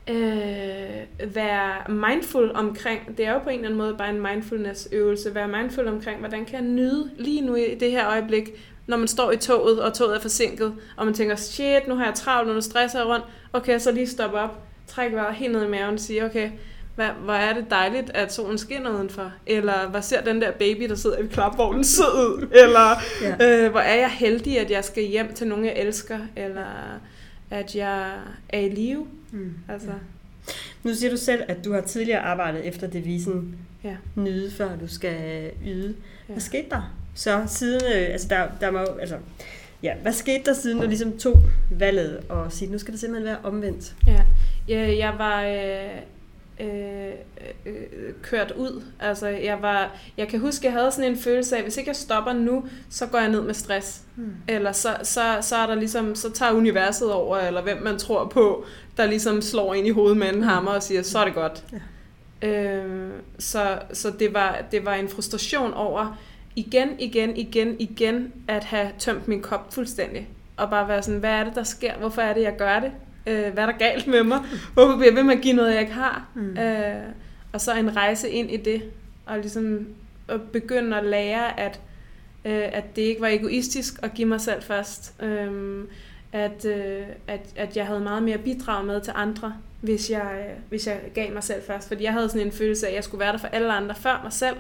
øh, 0.10 1.36
være 1.36 1.94
mindful 1.94 2.52
omkring, 2.56 3.18
det 3.18 3.26
er 3.26 3.34
jo 3.34 3.40
på 3.40 3.50
en 3.50 3.56
eller 3.56 3.66
anden 3.66 3.78
måde 3.78 3.96
bare 3.98 4.10
en 4.10 4.22
mindfulness 4.22 4.88
øvelse, 4.92 5.36
være 5.36 5.48
mindful 5.48 5.88
omkring, 5.88 6.20
hvordan 6.20 6.46
kan 6.46 6.56
jeg 6.56 6.64
nyde 6.64 7.12
lige 7.18 7.42
nu 7.42 7.56
i 7.56 7.76
det 7.76 7.92
her 7.92 8.10
øjeblik, 8.10 8.50
når 8.88 8.98
man 8.98 9.08
står 9.08 9.32
i 9.32 9.38
toget, 9.38 9.82
og 9.82 9.94
toget 9.94 10.16
er 10.16 10.22
forsinket, 10.22 10.76
og 10.98 11.06
man 11.06 11.14
tænker, 11.14 11.36
shit, 11.36 11.88
nu 11.88 11.96
har 11.96 12.06
jeg 12.06 12.14
travlt, 12.14 12.54
nu 12.54 12.62
stresser 12.62 13.00
jeg 13.00 13.08
rundt, 13.08 13.26
okay, 13.54 13.80
så 13.80 13.92
lige 13.92 14.08
stoppe 14.08 14.38
op, 14.40 14.73
træk 14.96 15.14
vejret 15.14 15.36
helt 15.36 15.52
ned 15.54 15.66
i 15.66 15.68
maven 15.70 15.94
og 15.94 16.00
sige, 16.00 16.26
okay, 16.26 16.50
hvad, 16.96 17.08
hvor 17.24 17.34
er 17.34 17.54
det 17.54 17.66
dejligt, 17.70 18.10
at 18.14 18.34
solen 18.34 18.58
skinner 18.58 18.92
udenfor, 18.92 19.32
eller 19.48 19.90
hvad 19.90 20.02
ser 20.02 20.22
den 20.22 20.42
der 20.42 20.52
baby, 20.52 20.90
der 20.90 20.96
sidder 20.96 21.18
i 21.18 21.26
klapvognen 21.28 21.84
sød 21.84 22.04
ud, 22.06 22.48
eller 22.52 23.02
Ja. 23.22 23.64
øh, 23.66 23.72
hvor 23.72 23.80
er 23.80 23.96
jeg 23.96 24.10
heldig, 24.12 24.60
at 24.60 24.72
jeg 24.72 24.84
skal 24.84 25.04
hjem 25.04 25.34
til 25.34 25.48
nogen, 25.48 25.66
jeg 25.66 25.74
elsker, 25.78 26.20
eller 26.36 26.66
at 27.50 27.76
jeg 27.76 28.12
er 28.50 28.60
i 28.60 28.70
live. 28.70 29.08
Mm. 29.32 29.54
Altså, 29.70 29.90
Nu 30.84 30.94
siger 30.94 31.12
du 31.12 31.18
selv, 31.18 31.42
at 31.48 31.66
du 31.66 31.74
har 31.74 31.82
tidligere 31.82 32.20
arbejdet 32.20 32.68
efter 32.68 32.88
devisen 32.88 33.56
ja. 33.84 33.96
nyde, 34.16 34.52
før 34.52 34.70
du 34.82 34.88
skal 34.88 35.52
yde. 35.68 35.96
Ja. 36.30 36.34
Hvad 36.34 36.42
skete 36.42 36.70
der? 36.70 36.94
Så 37.16 37.44
siden, 37.48 37.82
øh, 37.96 38.08
altså 38.12 38.28
der, 38.30 38.48
der 38.62 38.72
må, 38.72 38.80
altså, 38.80 39.16
ja, 39.84 39.94
hvad 40.02 40.12
skete 40.14 40.44
der 40.46 40.54
siden 40.54 40.80
du 40.82 40.88
ligesom 40.88 41.18
tog 41.18 41.38
valget 41.72 42.20
og 42.30 42.52
sige, 42.52 42.72
nu 42.72 42.78
skal 42.78 42.92
det 42.92 43.00
simpelthen 43.00 43.26
være 43.28 43.38
omvendt? 43.44 43.94
Ja, 44.08 44.22
jeg, 44.68 44.98
jeg 44.98 45.14
var 45.18 45.44
øh, 45.44 46.02
øh, 46.60 47.14
øh, 47.66 48.14
kørt 48.22 48.52
ud. 48.52 48.84
Altså, 49.00 49.28
jeg 49.28 49.62
var, 49.62 49.96
jeg 50.18 50.28
kan 50.28 50.40
huske, 50.40 50.66
jeg 50.66 50.74
havde 50.74 50.92
sådan 50.92 51.12
en 51.12 51.18
følelse 51.18 51.58
af, 51.58 51.64
hvis 51.64 51.78
ikke 51.78 51.90
jeg 51.90 51.96
stopper 51.96 52.34
nu, 52.34 52.66
så 52.90 53.08
går 53.08 53.18
jeg 53.18 53.30
ned 53.30 53.42
med 53.42 53.54
stress. 53.54 54.02
Hmm. 54.16 54.36
Eller 54.48 54.72
så, 54.72 54.98
så, 55.04 55.38
så 55.42 55.56
er 55.56 55.68
der 55.68 55.76
ligesom, 55.76 56.16
så 56.16 56.32
tager 56.32 56.52
universet 56.52 57.12
over, 57.12 57.38
eller 57.38 57.62
hvem 57.62 57.82
man 57.82 57.98
tror 57.98 58.26
på, 58.26 58.66
der 58.98 59.06
ligesom 59.06 59.42
slår 59.42 59.74
ind 59.74 59.88
i 59.88 59.92
hovedet 59.92 60.18
med 60.18 60.34
en 60.34 60.44
hammer 60.44 60.72
og 60.72 60.84
siger, 60.84 61.02
så 61.02 61.20
er 61.20 61.26
det 61.26 61.34
godt. 61.34 61.64
Ja. 61.74 61.80
Øh, 62.48 63.12
så 63.40 63.80
så 63.94 64.12
det, 64.20 64.34
var, 64.34 64.64
det 64.72 64.86
var 64.86 64.94
en 64.94 65.10
frustration 65.10 65.74
over 65.74 66.18
igen, 66.56 67.00
igen, 67.00 67.38
igen, 67.38 67.76
igen 67.80 68.34
at 68.48 68.64
have 68.64 68.92
tømt 69.00 69.28
min 69.28 69.42
kop 69.42 69.74
fuldstændig. 69.74 70.30
Og 70.58 70.70
bare 70.70 70.88
være 70.88 71.04
sådan, 71.04 71.20
hvad 71.20 71.32
er 71.32 71.44
det, 71.44 71.56
der 71.56 71.64
sker? 71.64 71.98
Hvorfor 71.98 72.22
er 72.22 72.34
det, 72.34 72.42
jeg 72.42 72.56
gør 72.58 72.80
det? 72.80 72.92
Øh, 73.28 73.54
hvad 73.54 73.64
er 73.64 73.66
der 73.66 73.78
galt 73.78 74.08
med 74.08 74.24
mig? 74.24 74.40
Hvorfor 74.74 74.96
bliver 74.96 75.12
jeg 75.12 75.16
ved 75.16 75.24
med 75.24 75.36
at 75.36 75.42
give 75.42 75.54
noget, 75.54 75.74
jeg 75.74 75.82
ikke 75.82 75.94
har? 75.94 76.28
Mm. 76.36 76.58
Øh, 76.58 77.04
og 77.54 77.62
så 77.62 77.74
en 77.74 77.96
rejse 77.96 78.30
ind 78.30 78.52
i 78.52 78.58
det, 78.58 78.84
og 79.26 79.40
ligesom 79.40 79.88
at 80.28 80.42
begynde 80.42 80.98
at 80.98 81.06
lære, 81.06 81.60
at, 81.60 81.80
øh, 82.46 82.70
at 82.72 82.96
det 82.96 83.02
ikke 83.02 83.22
var 83.22 83.28
egoistisk 83.28 83.94
at 84.04 84.14
give 84.14 84.28
mig 84.28 84.42
selv 84.42 84.62
først. 84.62 85.22
Øh, 85.24 85.84
at, 86.32 86.66
øh, 86.66 87.06
at, 87.28 87.42
at 87.56 87.78
jeg 87.78 87.86
havde 87.86 88.00
meget 88.00 88.24
mere 88.24 88.38
bidrag 88.38 88.86
med 88.86 89.02
til 89.02 89.14
andre, 89.16 89.56
hvis 89.82 90.10
jeg, 90.10 90.46
øh, 90.50 90.56
hvis 90.70 90.88
jeg 90.88 91.02
gav 91.14 91.34
mig 91.34 91.44
selv 91.44 91.64
først. 91.68 91.88
Fordi 91.88 92.04
jeg 92.04 92.14
havde 92.14 92.30
sådan 92.30 92.48
en 92.48 92.52
følelse 92.52 92.88
af, 92.88 92.92
at 92.92 92.96
jeg 92.96 93.04
skulle 93.04 93.20
være 93.20 93.32
der 93.32 93.38
for 93.38 93.48
alle 93.48 93.74
andre 93.74 93.96
før 93.96 94.20
mig 94.24 94.34
selv. 94.34 94.56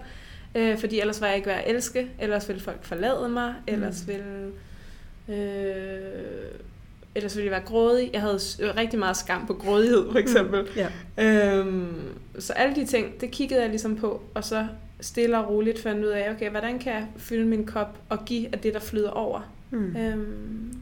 Øh, 0.55 0.77
fordi 0.77 0.99
ellers 0.99 1.21
var 1.21 1.27
jeg 1.27 1.35
ikke 1.35 1.47
værd 1.47 1.63
at 1.65 1.75
elske, 1.75 2.07
ellers 2.19 2.47
ville 2.47 2.61
folk 2.61 2.83
forlade 2.83 3.29
mig, 3.29 3.53
ellers 3.67 4.07
ville... 4.07 4.51
Øh, 5.29 6.59
ellers 7.15 7.35
ville 7.35 7.45
jeg 7.45 7.51
være 7.51 7.65
grådig. 7.65 8.09
Jeg 8.13 8.21
havde 8.21 8.39
rigtig 8.77 8.99
meget 8.99 9.17
skam 9.17 9.47
på 9.47 9.53
grådighed, 9.53 10.11
for 10.11 10.19
eksempel. 10.19 10.67
Ja. 10.75 10.87
Øhm, 11.57 11.95
så 12.39 12.53
alle 12.53 12.75
de 12.75 12.85
ting, 12.85 13.21
det 13.21 13.31
kiggede 13.31 13.61
jeg 13.61 13.69
ligesom 13.69 13.95
på, 13.95 14.21
og 14.33 14.43
så 14.43 14.67
stille 15.01 15.37
og 15.37 15.49
roligt 15.49 15.79
fandt 15.81 16.05
ud 16.05 16.09
af, 16.09 16.31
okay, 16.31 16.49
hvordan 16.49 16.79
kan 16.79 16.93
jeg 16.93 17.05
fylde 17.17 17.45
min 17.45 17.65
kop 17.65 17.97
og 18.09 18.25
give 18.25 18.47
af 18.53 18.59
det, 18.59 18.73
der 18.73 18.79
flyder 18.79 19.09
over. 19.09 19.51
Mm. 19.71 19.95
Øhm, 19.97 20.73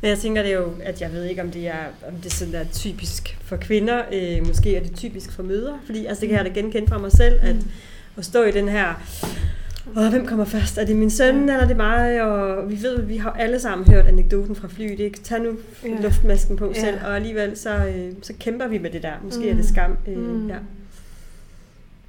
Men 0.00 0.10
jeg 0.10 0.18
tænker 0.18 0.42
det 0.42 0.52
er 0.52 0.56
jo, 0.56 0.72
at 0.82 1.00
jeg 1.00 1.12
ved 1.12 1.24
ikke, 1.24 1.42
om 1.42 1.50
det 1.50 1.68
er, 1.68 1.84
om 2.08 2.14
det 2.22 2.32
sådan 2.32 2.54
er 2.54 2.64
typisk 2.72 3.38
for 3.42 3.56
kvinder. 3.56 4.02
Øh, 4.12 4.46
måske 4.46 4.76
er 4.76 4.82
det 4.82 4.96
typisk 4.96 5.32
for 5.32 5.42
mødre. 5.42 5.80
Fordi 5.86 6.06
altså, 6.06 6.20
det 6.20 6.28
kan 6.28 6.38
jeg 6.38 6.44
da 6.44 6.60
genkende 6.60 6.88
fra 6.88 6.98
mig 6.98 7.12
selv, 7.12 7.38
at, 7.42 7.56
at 8.16 8.24
stå 8.24 8.42
i 8.42 8.50
den 8.50 8.68
her... 8.68 8.94
Åh, 9.96 10.08
hvem 10.10 10.26
kommer 10.26 10.44
først? 10.44 10.78
Er 10.78 10.84
det 10.84 10.96
min 10.96 11.10
søn, 11.10 11.36
eller 11.36 11.54
er 11.54 11.66
det 11.66 11.76
mig? 11.76 12.22
Og 12.22 12.70
vi 12.70 12.82
ved, 12.82 13.02
vi 13.02 13.16
har 13.16 13.30
alle 13.30 13.60
sammen 13.60 13.88
hørt 13.88 14.06
anekdoten 14.06 14.56
fra 14.56 14.68
flyet. 14.68 15.00
Ikke? 15.00 15.18
Tag 15.20 15.40
nu 15.40 15.52
Ja. 15.84 15.88
luftmasken 16.02 16.56
på 16.56 16.72
Ja. 16.74 16.80
selv. 16.80 16.98
Og 17.04 17.16
alligevel 17.16 17.56
så, 17.56 17.70
øh, 17.74 18.12
så 18.22 18.32
kæmper 18.40 18.66
vi 18.68 18.78
med 18.78 18.90
det 18.90 19.02
der. 19.02 19.12
Måske 19.24 19.42
Mm. 19.42 19.48
er 19.50 19.54
det 19.54 19.64
skam. 19.68 19.96
Øh, 20.08 20.16
Mm. 20.18 20.48
ja. 20.48 20.56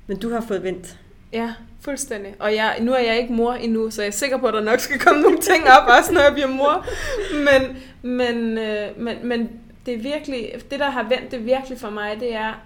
Men 0.08 0.18
du 0.20 0.30
har 0.34 0.42
fået 0.48 0.64
vendt. 0.64 0.98
Ja, 1.34 1.54
fuldstændig. 1.82 2.36
Og 2.40 2.56
jeg, 2.56 2.78
nu 2.82 2.92
er 2.94 3.00
jeg 3.00 3.18
ikke 3.22 3.34
mor 3.34 3.54
endnu, 3.54 3.90
så 3.92 4.02
jeg 4.02 4.08
er 4.08 4.12
sikker 4.12 4.38
på, 4.38 4.46
at 4.48 4.54
der 4.54 4.64
nok 4.64 4.80
skal 4.80 5.00
komme 5.00 5.22
nogle 5.22 5.38
ting 5.38 5.64
op, 5.64 5.90
også 6.00 6.14
når 6.14 6.22
jeg 6.22 6.34
bliver 6.34 6.48
mor. 6.48 6.86
Men, 7.34 7.78
men, 8.18 8.58
øh, 8.58 8.88
men, 8.98 9.16
men 9.24 9.50
det 9.86 9.94
er 9.94 9.98
virkelig, 9.98 10.52
det 10.72 10.80
der 10.80 10.90
har 10.90 11.04
vendt 11.10 11.32
det 11.32 11.46
virkelig 11.46 11.80
for 11.80 11.90
mig, 11.90 12.18
det 12.20 12.36
er, 12.36 12.62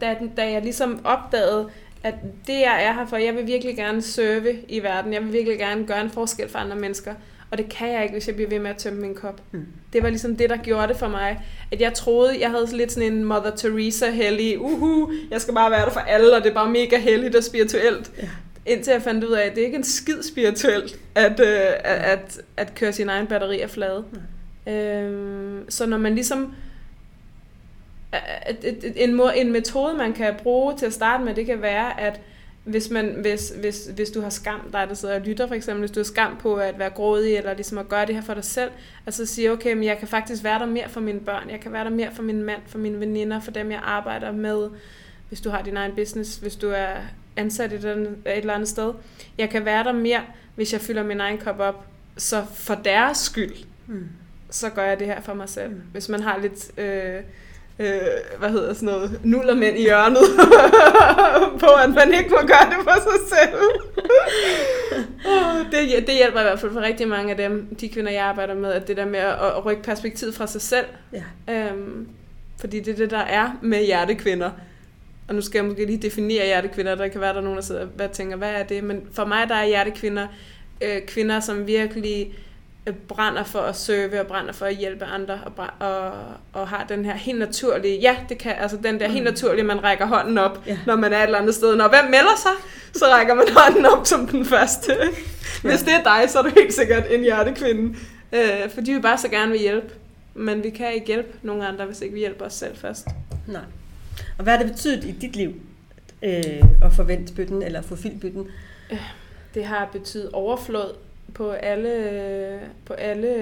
da, 0.00 0.16
da 0.36 0.50
jeg 0.52 0.62
ligesom 0.62 1.00
opdagede, 1.04 1.68
at 2.04 2.14
det 2.46 2.52
jeg 2.52 2.84
er 2.84 2.92
her 2.92 3.06
for, 3.06 3.16
jeg 3.16 3.34
vil 3.34 3.46
virkelig 3.46 3.76
gerne 3.76 4.02
serve 4.02 4.56
i 4.68 4.82
verden, 4.82 5.12
jeg 5.12 5.22
vil 5.22 5.32
virkelig 5.32 5.58
gerne 5.58 5.86
gøre 5.86 6.00
en 6.00 6.10
forskel 6.10 6.48
for 6.48 6.58
andre 6.58 6.76
mennesker, 6.76 7.14
og 7.50 7.58
det 7.58 7.68
kan 7.68 7.92
jeg 7.92 8.02
ikke, 8.02 8.12
hvis 8.12 8.26
jeg 8.26 8.34
bliver 8.34 8.50
ved 8.50 8.58
med 8.58 8.70
at 8.70 8.76
tømme 8.76 9.00
min 9.00 9.14
kop. 9.14 9.40
Mm. 9.52 9.66
Det 9.92 10.02
var 10.02 10.08
ligesom 10.08 10.36
det, 10.36 10.50
der 10.50 10.56
gjorde 10.56 10.88
det 10.88 10.96
for 10.96 11.08
mig. 11.08 11.40
At 11.72 11.80
jeg 11.80 11.94
troede, 11.94 12.40
jeg 12.40 12.50
havde 12.50 12.76
lidt 12.76 12.92
sådan 12.92 13.12
en 13.12 13.24
Mother 13.24 13.50
Teresa 13.56 14.10
hellig, 14.10 14.60
uhu, 14.60 15.12
jeg 15.30 15.40
skal 15.40 15.54
bare 15.54 15.70
være 15.70 15.84
der 15.84 15.90
for 15.90 16.00
alle, 16.00 16.36
og 16.36 16.42
det 16.42 16.50
er 16.50 16.54
bare 16.54 16.70
mega 16.70 16.98
helligt 16.98 17.36
og 17.36 17.44
spirituelt. 17.44 18.12
Ja. 18.22 18.28
Indtil 18.66 18.90
jeg 18.90 19.02
fandt 19.02 19.24
ud 19.24 19.32
af, 19.32 19.46
at 19.46 19.54
det 19.54 19.60
ikke 19.60 19.74
er 19.74 19.78
en 19.78 19.84
skid 19.84 20.22
spirituelt, 20.22 20.98
at, 21.14 21.40
øh, 21.40 21.46
at, 21.84 22.18
at, 22.18 22.40
at 22.56 22.74
køre 22.74 22.92
sin 22.92 23.08
egen 23.08 23.26
batteri 23.26 23.60
af 23.60 23.70
flade. 23.70 24.04
Øhm, 24.68 25.70
så 25.70 25.86
når 25.86 25.98
man 25.98 26.14
ligesom... 26.14 26.54
En, 28.96 29.20
en 29.34 29.52
metode, 29.52 29.94
man 29.94 30.12
kan 30.12 30.34
bruge 30.42 30.76
til 30.76 30.86
at 30.86 30.92
starte 30.92 31.24
med, 31.24 31.34
det 31.34 31.46
kan 31.46 31.62
være, 31.62 32.00
at 32.00 32.20
hvis, 32.64 32.90
man, 32.90 33.06
hvis, 33.20 33.52
hvis, 33.60 33.88
hvis 33.94 34.10
du 34.10 34.20
har 34.20 34.30
skam, 34.30 34.60
dig 34.72 34.88
der 34.88 34.94
sidder 34.94 35.14
og 35.14 35.20
lytter 35.20 35.46
for 35.46 35.54
eksempel, 35.54 35.80
hvis 35.80 35.90
du 35.90 36.00
har 36.00 36.04
skam 36.04 36.36
på 36.42 36.54
at 36.54 36.78
være 36.78 36.90
grådig, 36.90 37.36
eller 37.36 37.54
ligesom 37.54 37.78
at 37.78 37.88
gøre 37.88 38.06
det 38.06 38.14
her 38.14 38.22
for 38.22 38.34
dig 38.34 38.44
selv, 38.44 38.70
og 39.06 39.12
så 39.12 39.26
sige, 39.26 39.52
okay, 39.52 39.72
men 39.74 39.84
jeg 39.84 39.98
kan 39.98 40.08
faktisk 40.08 40.44
være 40.44 40.58
der 40.58 40.66
mere 40.66 40.88
for 40.88 41.00
mine 41.00 41.20
børn, 41.20 41.50
jeg 41.50 41.60
kan 41.60 41.72
være 41.72 41.84
der 41.84 41.90
mere 41.90 42.08
for 42.14 42.22
min 42.22 42.42
mand, 42.42 42.60
for 42.66 42.78
mine 42.78 43.00
veninder, 43.00 43.40
for 43.40 43.50
dem 43.50 43.70
jeg 43.70 43.80
arbejder 43.84 44.32
med, 44.32 44.68
hvis 45.28 45.40
du 45.40 45.50
har 45.50 45.62
din 45.62 45.76
egen 45.76 45.92
business, 45.94 46.36
hvis 46.36 46.56
du 46.56 46.70
er 46.70 46.94
ansat 47.36 47.72
et, 47.72 47.76
eller 47.78 47.92
andet- 47.92 48.16
et 48.26 48.36
eller 48.38 48.54
andet 48.54 48.68
sted. 48.68 48.92
Jeg 49.38 49.50
kan 49.50 49.64
være 49.64 49.84
der 49.84 49.92
mere, 49.92 50.20
hvis 50.54 50.72
jeg 50.72 50.80
fylder 50.80 51.02
min 51.02 51.20
egen 51.20 51.38
kop 51.38 51.60
op, 51.60 51.86
så 52.16 52.44
for 52.54 52.74
deres 52.74 53.18
skyld, 53.18 53.52
Mm. 53.86 54.08
så 54.50 54.70
gør 54.70 54.82
jeg 54.84 54.98
det 54.98 55.06
her 55.06 55.20
for 55.20 55.34
mig 55.34 55.48
selv. 55.48 55.70
Mm. 55.70 55.80
Hvis 55.92 56.08
man 56.08 56.20
har 56.20 56.38
lidt, 56.38 56.78
øh, 56.80 57.20
øh, 57.78 58.00
hvad 58.38 58.50
hedder 58.50 58.74
sådan 58.74 58.86
noget, 58.86 59.20
nullermænd 59.24 59.78
i 59.78 59.82
hjørnet 59.82 60.22
på, 61.62 61.66
at 61.84 61.90
man 61.90 62.14
ikke 62.14 62.30
må 62.30 62.36
gøre 62.36 62.70
det 62.70 62.78
for 62.82 63.00
sig 63.02 63.38
selv. 63.38 63.60
Det, 65.72 66.06
det 66.06 66.14
hjælper 66.14 66.40
i 66.40 66.42
hvert 66.42 66.60
fald 66.60 66.72
for 66.72 66.80
rigtig 66.80 67.08
mange 67.08 67.30
af 67.30 67.36
dem, 67.36 67.74
de 67.80 67.88
kvinder, 67.88 68.12
jeg 68.12 68.24
arbejder 68.24 68.54
med, 68.54 68.72
at 68.72 68.88
det 68.88 68.96
der 68.96 69.06
med 69.06 69.18
at, 69.18 69.32
at 69.32 69.64
rykke 69.64 69.82
perspektivet 69.82 70.34
fra 70.34 70.46
sig 70.46 70.60
selv. 70.60 70.86
Ja. 71.12 71.22
Øhm, 71.54 72.08
fordi 72.60 72.80
det 72.80 72.92
er 72.92 72.96
det, 72.96 73.10
der 73.10 73.18
er 73.18 73.58
med 73.62 73.84
hjertekvinder. 73.84 74.50
Og 75.28 75.34
nu 75.34 75.40
skal 75.40 75.58
jeg 75.58 75.64
måske 75.64 75.84
lige 75.84 76.02
definere 76.02 76.44
hjertekvinder. 76.44 76.94
Der 76.94 77.08
kan 77.08 77.20
være, 77.20 77.32
der 77.32 77.38
er 77.38 77.44
nogen, 77.44 77.56
der 77.56 77.62
sidder 77.62 77.86
og 78.00 78.12
tænker, 78.12 78.36
hvad 78.36 78.50
er 78.50 78.62
det? 78.62 78.84
Men 78.84 79.02
for 79.12 79.24
mig, 79.24 79.48
der 79.48 79.54
er 79.54 79.66
hjertekvinder 79.66 80.26
øh, 80.80 81.02
kvinder, 81.06 81.40
som 81.40 81.66
virkelig 81.66 82.34
brænder 83.08 83.44
for 83.44 83.58
at 83.58 83.76
serve 83.76 84.20
og 84.20 84.26
brænder 84.26 84.52
for 84.52 84.66
at 84.66 84.74
hjælpe 84.76 85.04
andre 85.04 85.40
og, 85.56 85.66
og, 85.88 86.12
og 86.52 86.68
har 86.68 86.84
den 86.88 87.04
her 87.04 87.14
helt 87.14 87.38
naturlige, 87.38 88.00
ja, 88.00 88.16
det 88.28 88.38
kan, 88.38 88.52
altså 88.58 88.76
den 88.76 89.00
der 89.00 89.08
helt 89.08 89.24
naturlige, 89.24 89.64
man 89.64 89.84
rækker 89.84 90.06
hånden 90.06 90.38
op, 90.38 90.62
Ja. 90.66 90.78
når 90.86 90.96
man 90.96 91.12
er 91.12 91.18
et 91.18 91.22
eller 91.24 91.38
andet 91.38 91.54
sted. 91.54 91.76
Når 91.76 91.88
hvem 91.88 92.04
melder 92.04 92.36
sig, 92.36 92.50
så 92.92 93.04
rækker 93.06 93.34
man 93.34 93.46
hånden 93.56 93.86
op 93.86 94.06
som 94.06 94.26
den 94.28 94.44
første. 94.44 94.94
Hvis 95.62 95.82
det 95.82 95.92
er 95.94 96.02
dig, 96.02 96.30
så 96.30 96.38
er 96.38 96.42
du 96.42 96.50
helt 96.54 96.74
sikkert 96.74 97.04
en 97.10 97.20
hjertekvinde. 97.22 97.96
Øh, 98.32 98.70
fordi 98.74 98.92
vi 98.92 99.00
bare 99.00 99.18
så 99.18 99.28
gerne 99.28 99.50
vil 99.52 99.60
hjælpe. 99.60 99.94
Men 100.34 100.62
vi 100.64 100.70
kan 100.70 100.92
ikke 100.94 101.06
hjælpe 101.06 101.28
nogen 101.42 101.62
andre, 101.62 101.84
hvis 101.84 102.00
ikke 102.00 102.14
vi 102.14 102.20
hjælper 102.20 102.44
os 102.44 102.52
selv 102.54 102.76
først. 102.76 103.06
Nej. 103.46 103.60
Og 104.38 104.44
hvad 104.44 104.52
har 104.56 104.62
det 104.62 104.72
betydet 104.72 105.04
i 105.04 105.10
dit 105.10 105.36
liv 105.36 105.52
øh, 106.22 106.62
at 106.84 106.92
forvente 106.96 107.32
bytten, 107.34 107.62
eller 107.62 107.82
få 107.82 107.96
bytten? 108.20 108.46
Det 109.54 109.64
har 109.64 109.88
betydet 109.92 110.30
overflod 110.32 110.94
på 111.34 111.50
alle, 111.50 112.60
på 112.86 112.92
alle 112.92 113.34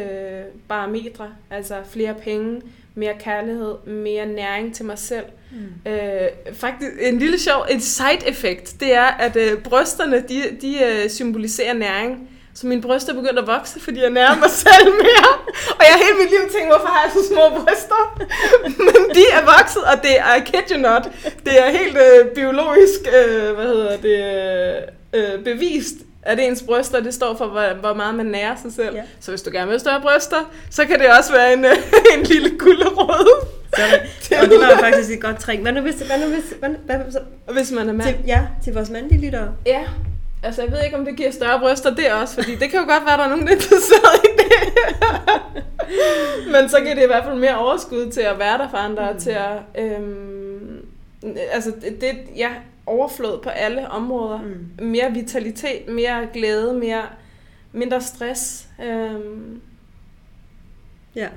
parametre. 0.68 1.28
Altså 1.50 1.74
flere 1.90 2.14
penge, 2.14 2.62
mere 2.94 3.14
kærlighed, 3.20 3.74
mere 3.86 4.26
næring 4.26 4.74
til 4.74 4.84
mig 4.84 4.98
selv. 4.98 5.24
Mm. 5.50 5.90
Øh, 5.90 6.28
faktisk 6.52 6.90
en 7.00 7.18
lille 7.18 7.38
sjov, 7.38 7.66
en 7.70 7.80
side 7.80 8.26
effect, 8.26 8.80
det 8.80 8.94
er, 8.94 9.06
at 9.06 9.36
øh, 9.36 9.62
brysterne, 9.62 10.24
de, 10.28 10.42
de 10.62 10.84
øh, 10.84 11.10
symboliserer 11.10 11.74
næring. 11.74 12.28
Så 12.54 12.66
mine 12.66 12.82
bryster 12.82 13.12
er 13.12 13.16
begyndt 13.16 13.38
at 13.38 13.46
vokse, 13.46 13.80
fordi 13.80 14.00
jeg 14.00 14.10
nærer 14.10 14.36
mig 14.36 14.50
selv 14.50 14.86
mere. 14.86 15.32
Og 15.78 15.82
jeg 15.86 15.92
har 15.92 16.04
hele 16.04 16.18
mit 16.22 16.30
liv 16.30 16.40
tænkt, 16.40 16.68
hvorfor 16.68 16.86
har 16.86 17.02
jeg 17.04 17.12
så 17.12 17.28
små 17.28 17.62
bryster? 17.62 18.02
Men 18.86 19.16
de 19.16 19.24
er 19.32 19.44
vokset, 19.58 19.82
og 19.84 20.02
det 20.02 20.18
er, 20.18 20.34
I 20.34 20.40
kid 20.40 20.76
you 20.76 20.80
not, 20.80 21.02
det 21.44 21.60
er 21.62 21.70
helt 21.70 21.96
øh, 21.96 22.34
biologisk, 22.34 23.00
øh, 23.18 23.54
hvad 23.54 23.66
hedder 23.66 23.96
det, 23.96 24.18
øh, 25.12 25.44
bevist, 25.44 25.94
at 26.22 26.38
ens 26.40 26.62
bryster, 26.62 27.00
det 27.00 27.14
står 27.14 27.36
for, 27.36 27.46
hvor, 27.46 27.74
hvor 27.80 27.94
meget 27.94 28.14
man 28.14 28.26
nærer 28.26 28.54
sig 28.62 28.72
selv. 28.72 28.94
Ja. 28.94 29.02
Så 29.20 29.30
hvis 29.30 29.42
du 29.42 29.50
gerne 29.50 29.66
vil 29.66 29.72
have 29.72 29.78
større 29.78 30.00
bryster, 30.00 30.50
så 30.70 30.86
kan 30.86 30.98
det 30.98 31.06
også 31.18 31.32
være 31.32 31.52
en, 31.52 31.64
en 32.18 32.22
lille 32.24 32.58
gulderød. 32.58 33.46
Og 34.42 34.50
det 34.50 34.58
var 34.60 34.78
faktisk 34.80 35.10
et 35.10 35.20
godt 35.20 35.38
trick. 35.38 35.62
Hvad 35.62 35.72
nu 35.72 35.80
hvis, 35.80 35.94
hvad 35.94 36.18
nu 36.18 36.26
hvis, 36.26 36.54
hvad, 36.58 36.70
hvad, 36.86 36.96
hvad, 36.96 37.54
hvis 37.54 37.72
man 37.72 37.88
er 37.88 37.92
mand. 37.92 38.08
til, 38.08 38.16
ja, 38.26 38.40
til 38.64 38.74
vores 38.74 38.90
mandlige 38.90 39.20
lyttere. 39.20 39.52
Ja, 39.66 39.84
altså 40.42 40.62
jeg 40.62 40.72
ved 40.72 40.78
ikke, 40.84 40.96
om 40.96 41.04
det 41.04 41.16
giver 41.16 41.30
større 41.30 41.60
bryster, 41.60 41.94
det 41.94 42.12
også, 42.12 42.34
fordi 42.34 42.56
det 42.56 42.70
kan 42.70 42.80
jo 42.80 42.86
godt 42.86 43.04
være, 43.06 43.12
at 43.12 43.18
der 43.18 43.24
er 43.24 43.28
nogen, 43.28 43.46
der 43.46 43.52
er 43.52 43.56
interesseret 43.56 44.24
i 44.24 44.28
det. 44.38 44.52
Men 46.52 46.68
så 46.68 46.80
giver 46.80 46.94
det 46.94 47.02
i 47.02 47.06
hvert 47.06 47.24
fald 47.24 47.38
mere 47.38 47.58
overskud 47.58 48.10
til 48.10 48.20
at 48.20 48.38
være 48.38 48.58
der 48.58 48.68
for 48.70 48.76
andre, 48.76 49.10
og 49.10 49.18
til 49.18 49.30
at, 49.30 49.82
øhm, 49.82 50.86
altså 51.52 51.72
det, 52.00 52.18
ja, 52.36 52.48
overflod 52.86 53.42
på 53.42 53.48
alle 53.48 53.88
områder. 53.88 54.42
Mm. 54.78 54.84
Mere 54.86 55.12
vitalitet, 55.12 55.88
mere 55.88 56.28
glæde, 56.32 56.74
mere, 56.74 57.02
mindre 57.72 58.00
stress. 58.00 58.68
Øhm, 58.84 59.60
Ja, 61.16 61.28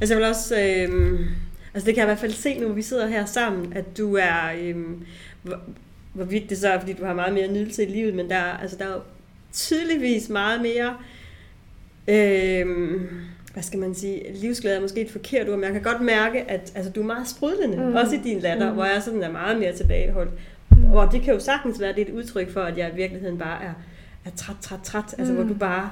altså 0.00 0.14
jeg 0.14 0.20
vil 0.20 0.28
også, 0.28 0.54
øh, 0.60 1.20
altså 1.74 1.86
det 1.86 1.94
kan 1.94 1.96
jeg 1.96 2.04
i 2.04 2.06
hvert 2.12 2.18
fald 2.18 2.32
se 2.32 2.58
nu, 2.58 2.68
vi 2.72 2.82
sidder 2.82 3.06
her 3.06 3.24
sammen, 3.24 3.72
at 3.76 3.96
du 3.98 4.16
er, 4.16 4.52
øh, 4.60 4.76
hvor, 5.42 5.60
hvorvidt 6.12 6.50
det 6.50 6.58
så 6.58 6.68
er, 6.68 6.78
fordi 6.80 6.92
du 6.92 7.04
har 7.04 7.14
meget 7.14 7.34
mere 7.34 7.48
nydelse 7.52 7.82
i 7.86 7.90
livet, 7.90 8.14
men 8.14 8.30
der, 8.30 8.36
er- 8.36 8.58
altså 8.58 8.76
der 8.76 8.84
er 8.84 8.92
jo 8.94 9.00
tydeligvis 9.52 10.28
meget 10.28 10.60
mere, 10.62 10.96
øh, 12.08 12.66
hvad 13.52 13.62
skal 13.62 13.78
man 13.78 13.94
sige, 13.94 14.22
livsglæde 14.34 14.76
er 14.76 14.80
måske 14.80 15.00
et 15.00 15.10
forkert 15.10 15.48
ord, 15.48 15.54
men 15.56 15.64
jeg 15.64 15.72
kan 15.72 15.82
godt 15.82 16.00
mærke, 16.02 16.50
at 16.50 16.72
altså, 16.74 16.92
du 16.92 17.00
er 17.00 17.06
meget 17.06 17.28
sprudlende, 17.28 17.76
Mm. 17.76 17.94
også 17.94 18.14
i 18.14 18.18
din 18.24 18.38
latter, 18.40 18.68
mm. 18.68 18.74
hvor 18.74 18.84
jeg 18.84 19.02
sådan 19.02 19.22
er 19.22 19.32
meget 19.32 19.58
mere 19.58 19.72
tilbageholdt. 19.76 20.30
Mm. 20.90 20.96
Og 20.96 21.12
det 21.12 21.22
kan 21.22 21.34
jo 21.34 21.40
sagtens 21.40 21.80
være, 21.80 21.92
det 21.92 21.98
er 22.02 22.06
et 22.06 22.12
udtryk 22.12 22.52
for, 22.52 22.60
at 22.60 22.78
jeg 22.78 22.90
i 22.92 22.96
virkeligheden 22.96 23.38
bare 23.38 23.62
er, 23.62 23.72
er 24.24 24.30
træt, 24.36 24.56
træt, 24.60 24.78
træt. 24.84 25.14
Altså 25.18 25.32
Mm. 25.32 25.38
hvor 25.38 25.48
du 25.48 25.54
bare, 25.54 25.90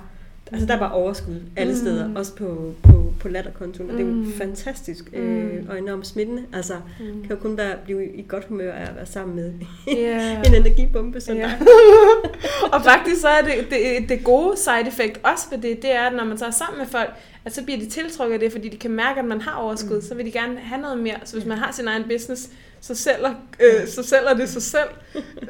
altså 0.52 0.67
der 0.67 0.75
er 0.75 0.78
bare 0.78 0.93
overskud 0.93 1.40
alle 1.57 1.73
Mm. 1.73 1.78
steder, 1.78 2.14
også 2.14 2.35
på, 2.37 2.75
på, 2.83 3.12
på 3.21 3.28
latterkontoen. 3.28 3.90
Og 3.90 3.97
det 3.97 4.02
er 4.02 4.09
jo 4.09 4.14
Mm. 4.14 4.33
fantastisk 4.33 5.12
Mm. 5.12 5.19
øh, 5.19 5.64
og 5.69 5.78
enormt 5.78 6.07
smittende. 6.07 6.43
Altså 6.52 6.75
mm. 7.00 7.23
kan 7.23 7.31
jo 7.31 7.37
kun 7.37 7.57
være, 7.57 7.75
blive 7.85 8.07
i 8.14 8.25
godt 8.28 8.45
humør 8.45 8.73
af 8.73 8.83
at 8.90 8.97
være 8.97 9.07
sammen 9.07 9.37
med 9.37 9.52
Yeah. 9.99 10.38
en 10.47 10.55
energibombe 10.55 11.21
som 11.21 11.37
dig. 11.37 11.50
og 12.73 12.83
faktisk 12.85 13.21
så 13.21 13.28
er 13.28 13.43
det, 13.43 13.52
det, 13.71 14.09
det 14.09 14.25
gode 14.25 14.57
side 14.57 14.87
effect 14.88 15.21
også 15.23 15.47
ved 15.50 15.59
det, 15.59 15.83
det 15.83 15.93
er, 15.97 16.02
at 16.02 16.12
når 16.17 16.25
man 16.25 16.38
så 16.38 16.47
er 16.47 16.50
sammen 16.50 16.78
med 16.78 16.87
folk, 16.87 17.11
at 17.45 17.55
så 17.55 17.64
bliver 17.64 17.78
de 17.78 17.87
tiltrukket 17.87 18.35
af 18.35 18.40
det, 18.40 18.52
fordi 18.52 18.69
de 18.69 18.76
kan 18.76 18.90
mærke, 18.90 19.19
at 19.21 19.25
man 19.26 19.40
har 19.40 19.52
overskud, 19.61 19.97
mm. 19.97 20.02
så 20.02 20.14
vil 20.14 20.26
de 20.26 20.31
gerne 20.33 20.59
have 20.59 20.81
noget 20.81 20.99
mere. 20.99 21.17
Så 21.25 21.37
hvis 21.37 21.47
man 21.47 21.59
har 21.59 21.73
sin 21.73 21.88
egen 21.88 22.02
business, 22.09 22.49
så 22.80 22.94
sælger, 22.94 23.35
øh, 23.61 23.88
så 23.88 24.02
sælger 24.02 24.35
det 24.35 24.49
sig 24.49 24.62
selv. 24.62 24.88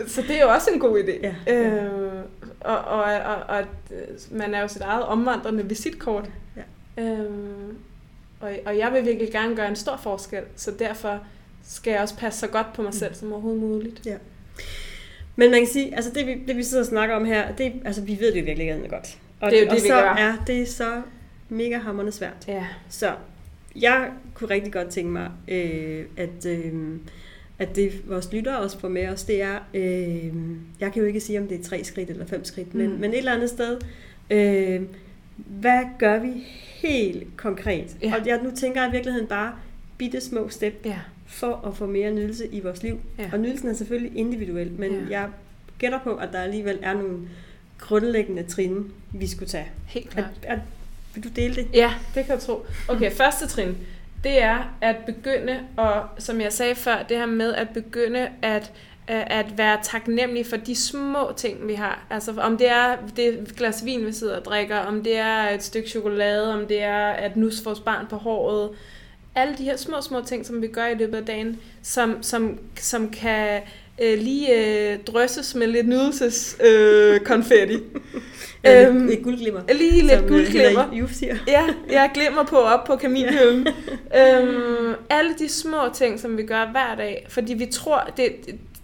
Så 0.07 0.23
det 0.23 0.37
er 0.39 0.43
jo 0.43 0.49
også 0.51 0.71
en 0.71 0.81
god 0.81 0.99
idé. 1.03 1.27
Ja. 1.47 1.55
Øh, 1.55 2.23
og, 2.61 2.79
og, 2.79 3.03
og, 3.03 3.37
og 3.49 3.59
at, 3.59 3.67
øh, 3.91 3.99
man 4.31 4.55
er 4.55 4.61
jo 4.61 4.69
sit 4.69 4.83
eget 4.83 5.03
omvandrende 5.05 5.69
visitkort. 5.69 6.31
Ja. 6.57 7.03
Øh, 7.03 7.31
og, 8.41 8.51
og 8.67 8.79
jeg 8.79 8.93
vil 8.93 9.05
virkelig 9.05 9.33
gerne 9.33 9.57
gøre 9.57 9.69
en 9.69 9.77
stor 9.77 9.97
forskel, 9.97 10.43
så 10.57 10.71
derfor 10.79 11.21
skal 11.69 11.91
jeg 11.91 12.01
også 12.01 12.17
passe 12.17 12.41
så 12.41 12.47
godt 12.47 12.67
på 12.75 12.83
mig 12.83 12.95
selv 12.95 13.15
som 13.15 13.33
overhovedet 13.33 13.63
muligt. 13.63 14.07
Men 15.37 15.51
man 15.51 15.61
kan 15.61 15.69
sige, 15.69 15.97
altså 15.97 16.11
det 16.15 16.27
vi, 16.27 16.43
det 16.49 16.57
vi 16.57 16.63
sidder 16.63 16.83
og 16.83 16.87
snakker 16.89 17.17
om 17.17 17.25
her, 17.25 17.53
det, 17.53 17.73
altså 17.85 18.03
vi 18.03 18.17
ved 18.21 18.33
det 18.33 18.41
jo 18.41 18.45
virkelig 18.45 18.67
ikke 18.67 18.89
godt. 18.89 19.19
Og, 19.41 19.51
Det 19.51 19.59
er 19.59 19.63
jo 19.63 19.69
og 19.71 19.75
det, 19.77 19.83
vi 19.83 19.89
så 19.89 19.95
gør. 19.95 20.11
er 20.11 20.37
det 20.47 20.69
så 20.69 21.03
mega 21.49 21.79
hammerende 21.79 22.13
svært. 22.13 22.45
Ja. 22.49 22.67
Så 22.89 23.13
jeg 23.81 24.11
kunne 24.35 24.51
rigtig 24.51 24.73
godt 24.73 24.89
tænke 24.89 25.11
mig, 25.11 25.31
øh, 25.49 26.05
at, 26.17 26.47
øh, 26.47 26.73
at 27.59 27.77
det 27.77 28.09
vores 28.09 28.33
lyttere 28.33 28.59
også 28.59 28.79
får 28.79 28.89
med 28.89 29.09
os, 29.09 29.25
det 29.25 29.43
er, 29.43 29.59
øh, 29.75 30.33
jeg 30.81 30.93
kan 30.93 31.03
jo 31.03 31.05
ikke 31.05 31.21
sige, 31.21 31.41
om 31.41 31.49
det 31.49 31.61
er 31.61 31.63
tre 31.65 31.85
skridt 31.85 32.11
eller 32.11 32.27
fem 32.27 32.45
skridt, 32.45 32.75
men, 32.75 32.87
Mm. 32.93 32.99
men 32.99 33.11
et 33.11 33.19
eller 33.19 33.33
andet 33.33 33.51
sted, 33.51 33.79
øh, 34.31 34.83
hvad 35.37 35.81
gør 35.99 36.19
vi 36.19 36.33
helt 36.83 37.37
konkret? 37.37 37.97
Ja. 38.03 38.15
Og 38.21 38.27
jeg, 38.27 38.41
nu 38.45 38.51
tænker 38.57 38.81
jeg 38.83 38.89
i 38.91 38.93
virkeligheden 38.93 39.27
bare 39.29 39.53
bitte 39.99 40.21
små 40.21 40.49
step 40.49 40.81
Ja. 40.85 40.99
for 41.27 41.67
at 41.69 41.77
få 41.77 41.87
mere 41.87 42.11
nydelse 42.11 42.47
i 42.47 42.61
vores 42.61 42.83
liv. 42.83 43.01
Ja. 43.19 43.31
Og 43.33 43.41
nydelsen 43.41 43.69
er 43.69 43.73
selvfølgelig 43.75 44.17
individuel, 44.19 44.73
men 44.73 44.93
Ja. 44.93 45.01
jeg 45.11 45.29
gætter 45.79 45.99
på, 46.05 46.15
at 46.15 46.29
der 46.33 46.41
alligevel 46.41 46.79
er 46.83 46.95
nogle 46.95 47.19
grundlæggende 47.79 48.43
trin, 48.43 48.85
vi 49.15 49.27
skulle 49.27 49.49
tage. 49.49 49.67
Helt 49.87 50.07
At, 50.07 50.13
klart. 50.13 50.31
at, 50.43 50.59
vil 51.19 51.31
du 51.31 51.41
dele 51.41 51.55
det? 51.55 51.69
Ja, 51.75 51.95
det 52.15 52.25
kan 52.25 52.35
jeg 52.35 52.43
tro. 52.43 52.67
Okay, 52.89 53.13
første 53.13 53.47
trin, 53.47 53.77
det 54.25 54.43
er 54.43 54.77
at 54.81 54.97
begynde, 55.07 55.61
og 55.77 56.03
som 56.19 56.41
jeg 56.41 56.53
sagde 56.53 56.75
før, 56.75 57.03
det 57.09 57.17
her 57.17 57.27
med 57.27 57.55
at 57.55 57.69
begynde 57.69 58.29
at 58.43 58.73
øh, 59.11 59.23
at 59.27 59.59
være 59.59 59.79
taknemmelig 59.83 60.47
for 60.47 60.57
de 60.57 60.75
små 60.77 61.33
ting, 61.37 61.69
vi 61.69 61.75
har. 61.75 62.07
Altså 62.11 62.35
om 62.41 62.59
det 62.59 62.69
er 62.69 62.97
det 63.17 63.55
glas 63.57 63.85
vin, 63.85 64.07
vi 64.07 64.13
sidder 64.13 64.37
og 64.37 64.45
drikker, 64.45 64.79
om 64.79 65.05
det 65.05 65.17
er 65.17 65.51
et 65.51 65.63
stykke 65.63 65.89
chokolade, 65.89 66.55
om 66.55 66.67
det 66.67 66.83
er 66.83 67.07
at 67.07 67.37
nusse 67.37 67.65
vores 67.65 67.81
barn 67.81 68.07
på 68.07 68.17
håret. 68.17 68.71
Alle 69.39 69.55
de 69.59 69.65
her 69.65 69.77
små, 69.77 70.01
små 70.01 70.21
ting, 70.27 70.47
som 70.47 70.63
vi 70.63 70.67
gør 70.67 70.87
i 70.87 70.95
løbet 70.95 71.17
af 71.19 71.25
dagen, 71.25 71.61
som, 71.83 72.23
som, 72.23 72.59
som 72.77 73.11
kan 73.11 73.61
øh, 74.03 74.19
lige 74.19 74.55
øh, 74.93 74.99
drysses 74.99 75.55
med 75.55 75.67
lidt 75.67 75.89
nydelseskonfetti. 75.89 77.15
Øh, 77.15 77.21
konfetti. 77.21 77.75
Eller 78.65 78.89
Øhm, 78.89 78.99
lidt, 78.99 79.11
lidt 79.11 79.23
guldglimmer. 79.25 79.61
lige 79.73 80.01
lidt 80.01 80.13
som, 80.13 80.23
øh, 80.25 80.29
guldglimmer. 80.29 80.93
Juf 80.93 81.11
siger. 81.13 81.37
Ja, 81.49 81.63
jeg 81.91 82.11
glemmer 82.15 82.45
på 82.45 82.57
op 82.57 82.85
på 82.85 82.97
kaminhylden. 82.97 83.67
øhm, 84.21 84.95
alle 85.11 85.35
de 85.39 85.49
små 85.49 85.79
ting, 85.95 86.21
som 86.21 86.37
vi 86.37 86.43
gør 86.43 86.71
hver 86.71 86.95
dag, 86.97 87.27
fordi 87.29 87.55
vi 87.55 87.67
tror, 87.67 88.11
det, 88.17 88.31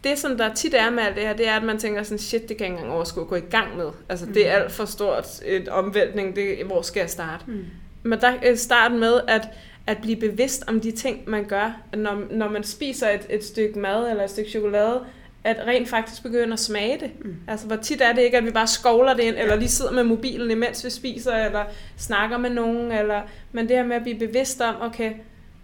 det 0.04 0.18
som 0.18 0.36
der 0.36 0.54
tit 0.54 0.74
er 0.74 0.90
med 0.90 1.02
alt 1.02 1.16
det 1.16 1.24
her, 1.24 1.32
det 1.36 1.48
er, 1.48 1.56
at 1.56 1.62
man 1.62 1.78
tænker 1.78 2.02
sådan, 2.02 2.18
shit, 2.18 2.48
det 2.48 2.56
kan 2.56 2.64
jeg 2.64 2.66
ikke 2.66 2.78
engang 2.78 2.94
overskue 2.94 3.22
at 3.22 3.28
gå 3.28 3.34
i 3.36 3.40
gang 3.40 3.76
med. 3.76 3.86
Altså, 4.08 4.26
det 4.34 4.48
er 4.48 4.52
alt 4.52 4.72
for 4.72 4.84
stort 4.84 5.26
et 5.46 5.68
omvæltning, 5.68 6.36
det, 6.36 6.56
hvor 6.66 6.82
skal 6.82 7.00
jeg 7.00 7.10
starte? 7.10 7.44
Mm. 7.46 7.64
Men 8.02 8.20
der 8.20 8.32
er 8.42 8.54
starten 8.54 9.00
med 9.00 9.20
at, 9.28 9.48
at 9.86 9.98
blive 10.02 10.16
bevidst 10.16 10.64
om 10.68 10.80
de 10.80 10.90
ting, 10.90 11.30
man 11.30 11.44
gør. 11.44 11.80
Når, 11.96 12.22
når 12.30 12.48
man 12.48 12.64
spiser 12.64 13.08
et, 13.10 13.26
et 13.30 13.44
stykke 13.44 13.78
mad 13.78 14.10
eller 14.10 14.24
et 14.24 14.30
stykke 14.30 14.50
chokolade, 14.50 15.00
at 15.44 15.66
rent 15.66 15.88
faktisk 15.88 16.22
begynde 16.22 16.52
at 16.52 16.60
smage 16.60 16.98
det. 17.00 17.10
Mm. 17.24 17.36
Altså, 17.48 17.66
hvor 17.66 17.76
tit 17.76 18.00
er 18.00 18.12
det 18.12 18.22
ikke, 18.22 18.36
at 18.36 18.44
vi 18.44 18.50
bare 18.50 18.66
skovler 18.66 19.14
det 19.14 19.22
ind, 19.22 19.36
eller 19.38 19.56
lige 19.56 19.68
sidder 19.68 19.92
med 19.92 20.04
mobilen, 20.04 20.50
imens 20.50 20.84
vi 20.84 20.90
spiser, 20.90 21.32
eller 21.36 21.64
snakker 21.96 22.38
med 22.38 22.50
nogen, 22.50 22.92
eller, 22.92 23.22
men 23.52 23.68
det 23.68 23.76
her 23.76 23.84
med 23.84 23.96
at 23.96 24.02
blive 24.02 24.18
bevidst 24.18 24.60
om, 24.60 24.74
okay, 24.80 25.12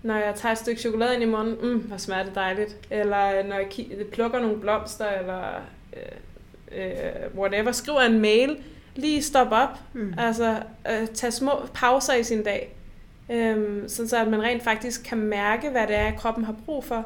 når 0.02 0.16
jeg 0.16 0.34
tager 0.36 0.52
et 0.52 0.58
stykke 0.58 0.80
chokolade 0.80 1.14
ind 1.14 1.22
i 1.22 1.26
munden, 1.26 1.56
mm, 1.62 1.78
hvor 1.78 1.96
smager 1.96 2.24
det 2.24 2.34
dejligt. 2.34 2.76
Eller 2.90 3.42
når 3.42 3.56
jeg 3.56 3.68
plukker 4.12 4.40
nogle 4.40 4.58
blomster, 4.60 5.06
eller 5.08 5.42
øh, 5.96 6.82
øh, 6.84 7.38
whatever, 7.38 7.72
skriver 7.72 8.00
en 8.00 8.20
mail, 8.20 8.56
lige 8.96 9.22
stop 9.22 9.48
op, 9.50 9.78
Mm. 9.92 10.14
Altså, 10.18 10.56
øh, 10.90 11.06
tage 11.14 11.30
små 11.30 11.52
pauser 11.74 12.14
i 12.14 12.22
sin 12.22 12.44
dag. 12.44 12.76
Øhm, 13.32 13.88
sådan 13.88 14.08
så 14.08 14.16
at 14.16 14.28
man 14.28 14.42
rent 14.42 14.62
faktisk 14.62 15.02
kan 15.04 15.18
mærke, 15.18 15.70
hvad 15.70 15.86
det 15.86 15.96
er, 15.96 16.10
kroppen 16.12 16.44
har 16.44 16.54
brug 16.66 16.84
for, 16.84 17.04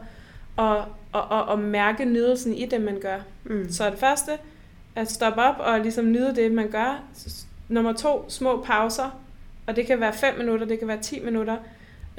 og, 0.57 0.77
og, 1.13 1.23
og, 1.31 1.45
og 1.45 1.59
mærke 1.59 2.05
nydelsen 2.05 2.55
i 2.55 2.67
det, 2.67 2.81
man 2.81 2.99
gør. 3.01 3.19
Mm. 3.45 3.73
Så 3.73 3.91
det 3.91 3.99
første, 3.99 4.31
at 4.97 5.11
stoppe 5.11 5.43
op 5.43 5.55
og 5.59 5.81
ligesom 5.81 6.13
nyde 6.13 6.35
det, 6.37 6.53
man 6.53 6.69
gør. 6.69 7.03
Nummer 7.69 7.93
to, 7.93 8.25
små 8.29 8.63
pauser. 8.67 9.21
Og 9.67 9.77
det 9.77 9.87
kan 9.87 10.01
være 10.01 10.13
5 10.13 10.39
minutter, 10.39 10.67
det 10.67 10.79
kan 10.79 10.89
være 10.89 11.01
10 11.03 11.21
minutter. 11.25 11.57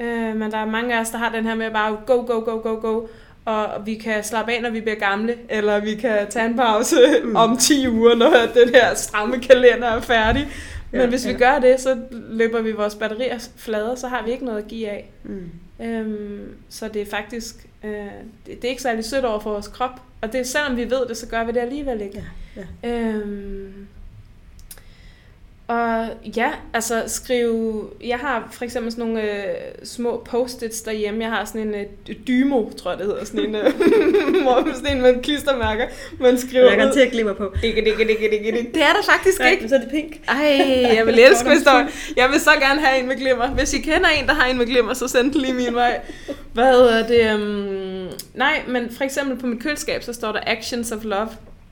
Øh, 0.00 0.36
men 0.36 0.50
der 0.50 0.58
er 0.58 0.64
mange 0.66 0.94
af 0.96 1.00
os, 1.00 1.10
der 1.10 1.18
har 1.18 1.32
den 1.32 1.44
her 1.44 1.54
med 1.54 1.70
bare 1.70 1.96
go, 2.06 2.14
go, 2.16 2.40
go, 2.40 2.60
go, 2.62 2.78
go. 2.80 3.06
Og 3.44 3.86
vi 3.86 3.94
kan 3.94 4.24
slappe 4.24 4.52
af, 4.52 4.62
når 4.62 4.70
vi 4.70 4.80
bliver 4.80 4.96
gamle, 4.98 5.34
eller 5.48 5.80
vi 5.80 5.94
kan 5.94 6.26
tage 6.30 6.46
en 6.46 6.56
pause 6.56 6.96
Mm. 7.24 7.36
om 7.36 7.56
10 7.56 7.88
uger, 7.88 8.14
når 8.14 8.30
den 8.54 8.68
her 8.74 8.94
stramme 8.94 9.40
kalender 9.40 9.88
er 9.88 10.00
færdig. 10.00 10.48
Men 10.92 11.00
Ja, 11.00 11.06
hvis 11.06 11.26
vi 11.26 11.30
ja. 11.30 11.38
gør 11.38 11.58
det, 11.58 11.80
så 11.80 11.98
løber 12.10 12.60
vi 12.60 12.72
vores 12.72 12.94
batterier 12.94 13.38
flade, 13.56 13.96
så 13.96 14.08
har 14.08 14.24
vi 14.24 14.30
ikke 14.30 14.44
noget 14.44 14.58
at 14.58 14.68
give 14.68 14.88
af. 14.88 15.10
Mm. 15.24 15.50
Øhm, 15.80 16.54
så 16.68 16.88
det 16.88 17.02
er 17.02 17.06
faktisk, 17.06 17.66
øh, 17.84 17.90
det, 17.90 18.06
det 18.46 18.64
er 18.64 18.68
ikke 18.68 18.82
særlig 18.82 19.04
sødt 19.04 19.24
over 19.24 19.40
for 19.40 19.50
vores 19.50 19.68
krop. 19.68 20.00
Og 20.20 20.32
det, 20.32 20.46
selvom 20.46 20.76
vi 20.76 20.90
ved 20.90 21.06
det, 21.08 21.16
så 21.16 21.26
gør 21.26 21.44
vi 21.44 21.52
det 21.52 21.60
alligevel 21.60 22.00
ikke. 22.00 22.24
Ja, 22.56 22.62
ja. 22.82 22.98
Øhm, 23.08 23.86
og 25.68 26.08
ja, 26.36 26.50
altså 26.74 27.02
skrive... 27.06 27.88
Jeg 28.04 28.18
har 28.18 28.48
for 28.52 28.64
eksempel 28.64 28.92
sådan 28.92 29.06
nogle 29.06 29.22
øh, 29.22 29.54
små 29.84 30.22
post-its 30.30 30.82
derhjemme. 30.82 31.24
Jeg 31.24 31.30
har 31.30 31.44
sådan 31.44 31.60
en 31.60 31.74
øh, 31.74 32.16
dymo, 32.28 32.70
tror 32.70 32.90
jeg 32.90 32.98
det 32.98 33.06
hedder. 33.06 33.24
Sådan 33.24 33.46
en, 33.46 33.54
øh, 33.54 33.72
sådan 34.76 34.96
en 34.96 35.02
med 35.02 35.22
klistermærker, 35.22 35.86
man 36.20 36.38
skriver 36.38 36.68
Jeg 36.68 36.78
kan 36.78 36.92
til 36.92 37.00
at 37.00 37.12
glimmer 37.12 37.32
på. 37.32 37.52
Dikke, 37.62 37.84
dikke, 37.84 38.04
dikke, 38.08 38.30
dikke, 38.30 38.52
dikke. 38.52 38.70
Det 38.74 38.82
er 38.82 38.92
der 38.92 39.02
faktisk 39.12 39.38
Nej, 39.38 39.50
ikke. 39.50 39.68
så 39.68 39.74
er 39.74 39.80
det 39.80 39.90
pink. 39.90 40.20
Ej, 40.28 40.94
jeg 40.96 41.06
vil 41.06 41.18
elske, 41.18 41.48
hvis 41.52 41.62
der 41.62 41.86
Jeg 42.16 42.30
vil 42.30 42.40
så 42.40 42.50
gerne 42.60 42.80
have 42.80 43.00
en 43.00 43.08
med 43.08 43.16
glimmer. 43.16 43.46
Hvis 43.46 43.74
I 43.74 43.78
kender 43.78 44.08
en, 44.08 44.26
der 44.26 44.34
har 44.34 44.46
en 44.46 44.58
med 44.58 44.66
glimmer, 44.66 44.94
så 44.94 45.08
send 45.08 45.32
den 45.32 45.40
lige 45.40 45.54
min 45.54 45.74
vej. 45.74 46.00
Hvad 46.52 46.72
hedder 46.72 47.06
det? 47.06 47.34
Um... 47.34 48.08
Nej, 48.34 48.62
men 48.68 48.90
for 48.96 49.04
eksempel 49.04 49.38
på 49.38 49.46
mit 49.46 49.62
køleskab, 49.62 50.02
så 50.02 50.12
står 50.12 50.32
der 50.32 50.40
Actions 50.46 50.92
of 50.92 51.04
Love. 51.04 51.28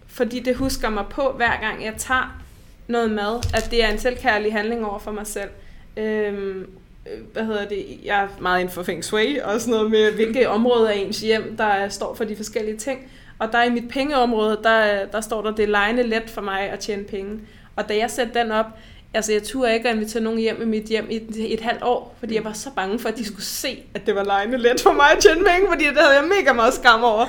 Fordi 0.06 0.40
det 0.40 0.56
husker 0.56 0.90
mig 0.90 1.04
på, 1.10 1.32
hver 1.36 1.60
gang 1.60 1.84
jeg 1.84 1.94
tager 1.98 2.43
noget 2.88 3.10
mad, 3.10 3.36
at 3.54 3.68
det 3.70 3.84
er 3.84 3.88
en 3.88 3.98
selvkærlig 3.98 4.52
handling 4.52 4.86
over 4.86 4.98
for 4.98 5.10
mig 5.10 5.26
selv. 5.26 5.50
Øhm, 5.96 6.70
hvad 7.32 7.44
hedder 7.44 7.68
det? 7.68 7.84
Jeg 8.04 8.22
er 8.22 8.28
meget 8.40 8.60
inden 8.60 8.74
for 8.74 8.82
feng 8.82 9.04
shui, 9.04 9.38
og 9.44 9.60
sådan 9.60 9.72
noget 9.74 9.90
med, 9.90 10.12
hvilke 10.12 10.48
områder 10.48 10.88
af 10.88 10.96
ens 10.96 11.20
hjem, 11.20 11.56
der 11.56 11.88
står 11.88 12.14
for 12.14 12.24
de 12.24 12.36
forskellige 12.36 12.76
ting. 12.76 13.10
Og 13.38 13.52
der 13.52 13.62
i 13.62 13.70
mit 13.70 13.88
pengeområde, 13.88 14.60
der, 14.62 15.06
der 15.06 15.20
står 15.20 15.42
der, 15.42 15.50
det 15.50 15.62
er 15.62 15.68
lejende 15.68 16.02
let 16.02 16.30
for 16.30 16.40
mig 16.40 16.60
at 16.60 16.78
tjene 16.78 17.04
penge. 17.04 17.40
Og 17.76 17.88
da 17.88 17.96
jeg 17.96 18.10
satte 18.10 18.38
den 18.40 18.52
op, 18.52 18.66
altså 19.14 19.32
jeg 19.32 19.42
turde 19.42 19.74
ikke 19.74 19.88
at 19.88 19.94
invitere 19.94 20.22
nogen 20.22 20.38
hjem 20.38 20.62
i 20.62 20.64
mit 20.64 20.84
hjem 20.84 21.06
i 21.10 21.16
et, 21.16 21.52
et 21.52 21.60
halvt 21.60 21.82
år, 21.82 22.16
fordi 22.18 22.34
jeg 22.34 22.44
var 22.44 22.52
så 22.52 22.70
bange 22.76 22.98
for, 22.98 23.08
at 23.08 23.16
de 23.16 23.24
skulle 23.24 23.44
se, 23.44 23.82
at 23.94 24.06
det 24.06 24.14
var 24.14 24.24
lejende 24.24 24.58
let 24.58 24.80
for 24.80 24.92
mig 24.92 25.06
at 25.16 25.18
tjene 25.22 25.44
penge, 25.44 25.68
fordi 25.68 25.84
det 25.84 25.98
havde 25.98 26.14
jeg 26.14 26.24
mega 26.38 26.52
meget 26.52 26.74
skam 26.74 27.04
over. 27.04 27.26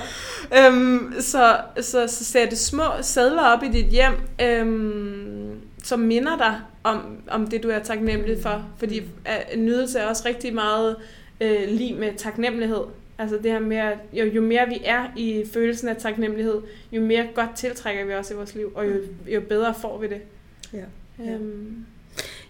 Øhm, 0.58 1.14
så, 1.20 1.58
så, 1.82 2.08
så 2.08 2.26
sætte 2.26 2.56
små 2.56 2.84
sædler 3.02 3.44
op 3.44 3.64
i 3.64 3.68
dit 3.68 3.86
hjem, 3.86 4.14
øhm, 4.42 5.62
som 5.84 6.00
minder 6.00 6.38
dig 6.38 6.62
om, 6.84 7.18
om 7.28 7.48
det, 7.48 7.64
du 7.64 7.70
er 7.70 7.80
taknemmelig 7.80 8.38
for. 8.42 8.66
Fordi 8.78 8.98
øh, 9.00 9.60
nydelse 9.60 10.00
er 10.00 10.08
også 10.08 10.24
rigtig 10.26 10.54
meget 10.54 10.96
øh, 11.42 11.64
lige 11.68 11.94
med 11.94 12.14
taknemmelighed. 12.18 12.82
Altså 13.18 13.38
det 13.44 13.52
her 13.52 13.60
med, 13.60 13.78
at 13.78 13.98
jo, 14.14 14.26
jo 14.26 14.42
mere 14.42 14.68
vi 14.68 14.82
er 14.86 15.06
i 15.18 15.46
følelsen 15.54 15.88
af 15.88 15.98
taknemmelighed, 15.98 16.62
jo 16.92 17.02
mere 17.02 17.28
godt 17.36 17.56
tiltrækker 17.56 18.06
vi 18.06 18.14
også 18.14 18.34
i 18.34 18.38
vores 18.38 18.56
liv, 18.56 18.72
og 18.76 18.88
jo, 18.88 18.94
jo 19.28 19.42
bedre 19.42 19.74
får 19.74 19.98
vi 19.98 20.08
det. 20.08 20.22
Ja. 20.74 20.84
Ja. 21.20 21.32
Øhm, 21.32 21.86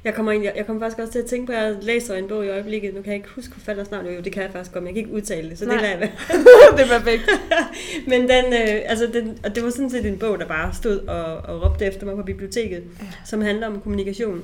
Jeg 0.03 0.13
kommer, 0.13 0.31
egentlig, 0.31 0.51
jeg 0.55 0.65
kommer 0.65 0.81
faktisk 0.81 0.99
også 0.99 1.11
til 1.11 1.19
at 1.19 1.25
tænke 1.25 1.45
på, 1.45 1.51
at 1.51 1.57
jeg 1.63 1.75
læser 1.81 2.15
en 2.15 2.27
bog 2.27 2.45
i 2.45 2.49
øjeblikket. 2.49 2.93
Nu 2.93 3.01
kan 3.01 3.07
jeg 3.11 3.15
ikke 3.15 3.29
huske 3.35 3.53
forfatterens 3.53 3.91
navn. 3.91 4.05
Jo, 4.05 4.21
det 4.21 4.31
kan 4.31 4.43
jeg 4.43 4.51
faktisk 4.51 4.71
godt, 4.73 4.83
men 4.83 4.87
jeg 4.87 4.93
kan 4.95 5.03
ikke 5.03 5.15
udtale 5.17 5.49
det, 5.49 5.57
så 5.59 5.65
Nej. 5.65 5.73
det 5.75 5.81
lader 5.83 5.97
jeg 5.97 6.11
det 6.77 6.85
er 6.91 6.99
perfekt. 6.99 7.23
Men 8.11 8.21
den, 8.21 8.45
øh, 8.53 8.81
altså 8.85 9.09
den, 9.13 9.37
og 9.43 9.55
det 9.55 9.63
var 9.63 9.69
sådan 9.69 9.89
set 9.89 10.05
en 10.05 10.17
bog, 10.17 10.39
der 10.39 10.45
bare 10.45 10.73
stod 10.73 10.99
og, 10.99 11.25
og 11.37 11.63
råbte 11.65 11.85
efter 11.85 12.05
mig 12.05 12.15
på 12.15 12.23
biblioteket, 12.23 12.83
Ja. 12.99 13.05
som 13.25 13.41
handler 13.41 13.67
om 13.67 13.81
kommunikation. 13.81 14.43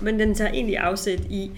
Men 0.00 0.18
den 0.20 0.34
tager 0.34 0.50
egentlig 0.50 0.76
afsæt 0.78 1.20
i, 1.30 1.50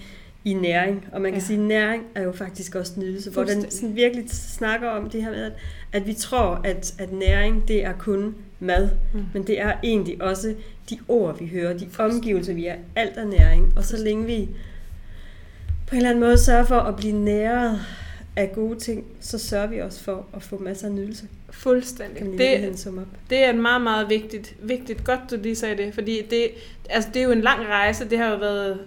i 0.45 0.53
næring, 0.53 1.05
og 1.11 1.21
man 1.21 1.31
kan 1.31 1.41
Ja. 1.41 1.45
sige, 1.47 1.59
at 1.59 1.65
næring 1.65 2.03
er 2.15 2.23
jo 2.23 2.31
faktisk 2.31 2.75
også 2.75 2.93
nydelse, 2.97 3.31
hvor 3.31 3.43
den 3.43 3.71
sådan 3.71 3.95
virkelig 3.95 4.25
snakker 4.29 4.89
om 4.89 5.09
det 5.09 5.23
her 5.23 5.29
med, 5.31 5.43
at, 5.43 5.51
at 5.93 6.07
vi 6.07 6.13
tror, 6.13 6.61
at, 6.63 6.93
at 6.99 7.11
næring 7.13 7.67
det 7.67 7.83
er 7.85 7.93
kun 7.99 8.35
mad, 8.59 8.89
Mm. 9.13 9.23
men 9.33 9.47
det 9.47 9.61
er 9.61 9.73
egentlig 9.83 10.21
også 10.21 10.55
de 10.89 10.99
ord, 11.07 11.39
vi 11.39 11.47
hører, 11.47 11.77
de 11.77 11.89
omgivelser, 11.99 12.53
vi 12.53 12.65
er, 12.65 12.75
alt 12.95 13.17
er 13.17 13.25
næring. 13.25 13.73
Og 13.75 13.83
så 13.83 13.97
længe 13.97 14.25
vi 14.25 14.49
på 15.87 15.95
en 15.95 15.97
eller 15.97 16.09
anden 16.09 16.23
måde 16.23 16.37
sørger 16.37 16.65
for 16.65 16.79
at 16.79 16.95
blive 16.95 17.13
næret 17.13 17.79
af 18.35 18.51
gode 18.55 18.79
ting, 18.79 19.05
så 19.19 19.37
sørger 19.37 19.67
vi 19.67 19.79
også 19.79 20.03
for 20.03 20.25
at 20.35 20.43
få 20.43 20.57
masser 20.57 20.87
af 20.87 20.93
nydelse. 20.93 21.27
Fuldstændig. 21.49 22.37
Det, 22.37 22.79
summe 22.79 23.01
op. 23.01 23.07
det 23.29 23.37
er 23.37 23.49
et 23.49 23.55
meget, 23.59 23.81
meget 23.81 24.09
vigtigt, 24.09 24.55
vigtigt, 24.59 25.03
godt 25.03 25.19
du 25.31 25.35
lige 25.35 25.55
sagde 25.55 25.77
det, 25.77 25.93
fordi 25.93 26.21
det, 26.29 26.49
altså 26.89 27.09
det 27.13 27.19
er 27.19 27.23
jo 27.23 27.31
en 27.31 27.41
lang 27.41 27.65
rejse, 27.67 28.09
det 28.09 28.17
har 28.17 28.31
jo 28.31 28.37
været, 28.37 28.79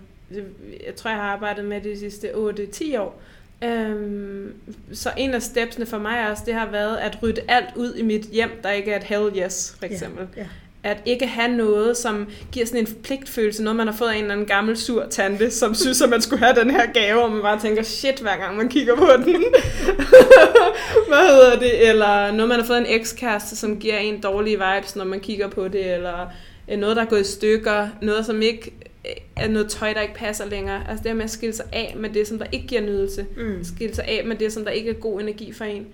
jeg 0.87 0.94
tror 0.96 1.11
jeg 1.11 1.18
har 1.18 1.26
arbejdet 1.26 1.64
med 1.64 1.80
det 1.80 1.94
de 1.94 1.98
sidste 1.98 2.28
8-10 2.28 2.98
år, 3.00 3.20
Øhm, 3.64 4.52
så 4.92 5.10
en 5.16 5.34
af 5.34 5.42
stepsene 5.42 5.86
for 5.86 5.98
mig 5.98 6.30
også, 6.30 6.42
det 6.46 6.54
har 6.54 6.70
været 6.70 6.96
at 6.96 7.18
rydde 7.22 7.40
alt 7.48 7.68
ud 7.76 7.94
i 7.94 8.02
mit 8.02 8.22
hjem, 8.22 8.50
der 8.62 8.70
ikke 8.70 8.92
er 8.92 8.96
et 8.96 9.04
hell 9.04 9.32
yes, 9.38 9.76
for 9.78 9.86
eksempel. 9.86 10.26
Ja, 10.36 10.40
ja. 10.42 10.46
At 10.82 11.02
ikke 11.04 11.26
have 11.26 11.56
noget, 11.56 11.96
som 11.96 12.28
giver 12.52 12.66
sådan 12.66 12.80
en 12.80 12.94
pligtfølelse, 13.02 13.62
noget 13.62 13.76
man 13.76 13.86
har 13.86 13.94
fået 13.94 14.08
af 14.08 14.14
en 14.14 14.20
eller 14.22 14.32
anden 14.32 14.46
gammel 14.46 14.76
sur 14.76 15.06
tante, 15.10 15.50
som 15.50 15.74
synes, 15.74 16.02
at 16.02 16.08
man 16.08 16.22
skulle 16.22 16.44
have 16.44 16.60
den 16.60 16.70
her 16.70 16.92
gave, 16.92 17.22
og 17.22 17.30
man 17.30 17.42
bare 17.42 17.60
tænker, 17.60 17.82
shit, 17.82 18.20
hver 18.20 18.36
gang 18.36 18.56
man 18.56 18.68
kigger 18.68 18.96
på 18.96 19.06
den. 19.16 19.44
Hvad 21.08 21.28
hedder 21.28 21.58
det? 21.58 21.88
Eller 21.88 22.32
noget, 22.32 22.48
man 22.48 22.60
har 22.60 22.66
fået 22.66 22.78
en 22.78 22.86
ekskæreste, 22.88 23.56
som 23.56 23.80
giver 23.80 23.98
en 23.98 24.20
dårlige 24.20 24.58
vibes, 24.58 24.96
når 24.96 25.04
man 25.04 25.20
kigger 25.20 25.48
på 25.48 25.68
det, 25.68 25.94
eller 25.94 26.26
øh, 26.70 26.78
noget, 26.78 26.96
der 26.96 27.02
er 27.02 27.06
gået 27.06 27.20
i 27.20 27.32
stykker, 27.32 27.88
noget, 28.02 28.26
som 28.26 28.42
ikke 28.42 28.72
er 29.36 29.48
noget 29.48 29.68
tøj, 29.70 29.92
der 29.92 30.00
ikke 30.00 30.14
passer 30.14 30.46
længere. 30.46 30.80
Altså 30.88 31.02
det 31.02 31.10
her 31.10 31.16
med 31.16 31.24
at 31.24 31.30
skille 31.30 31.54
sig 31.54 31.66
af 31.72 31.94
med 31.96 32.10
det, 32.10 32.28
som 32.28 32.38
der 32.38 32.46
ikke 32.52 32.66
giver 32.66 32.80
nydelse. 32.80 33.26
Mm. 33.36 33.64
Skille 33.64 33.94
sig 33.94 34.04
af 34.04 34.22
med 34.26 34.36
det, 34.36 34.52
som 34.52 34.64
der 34.64 34.70
ikke 34.70 34.90
er 34.90 34.94
god 34.94 35.20
energi 35.20 35.52
for 35.52 35.64
en. 35.64 35.86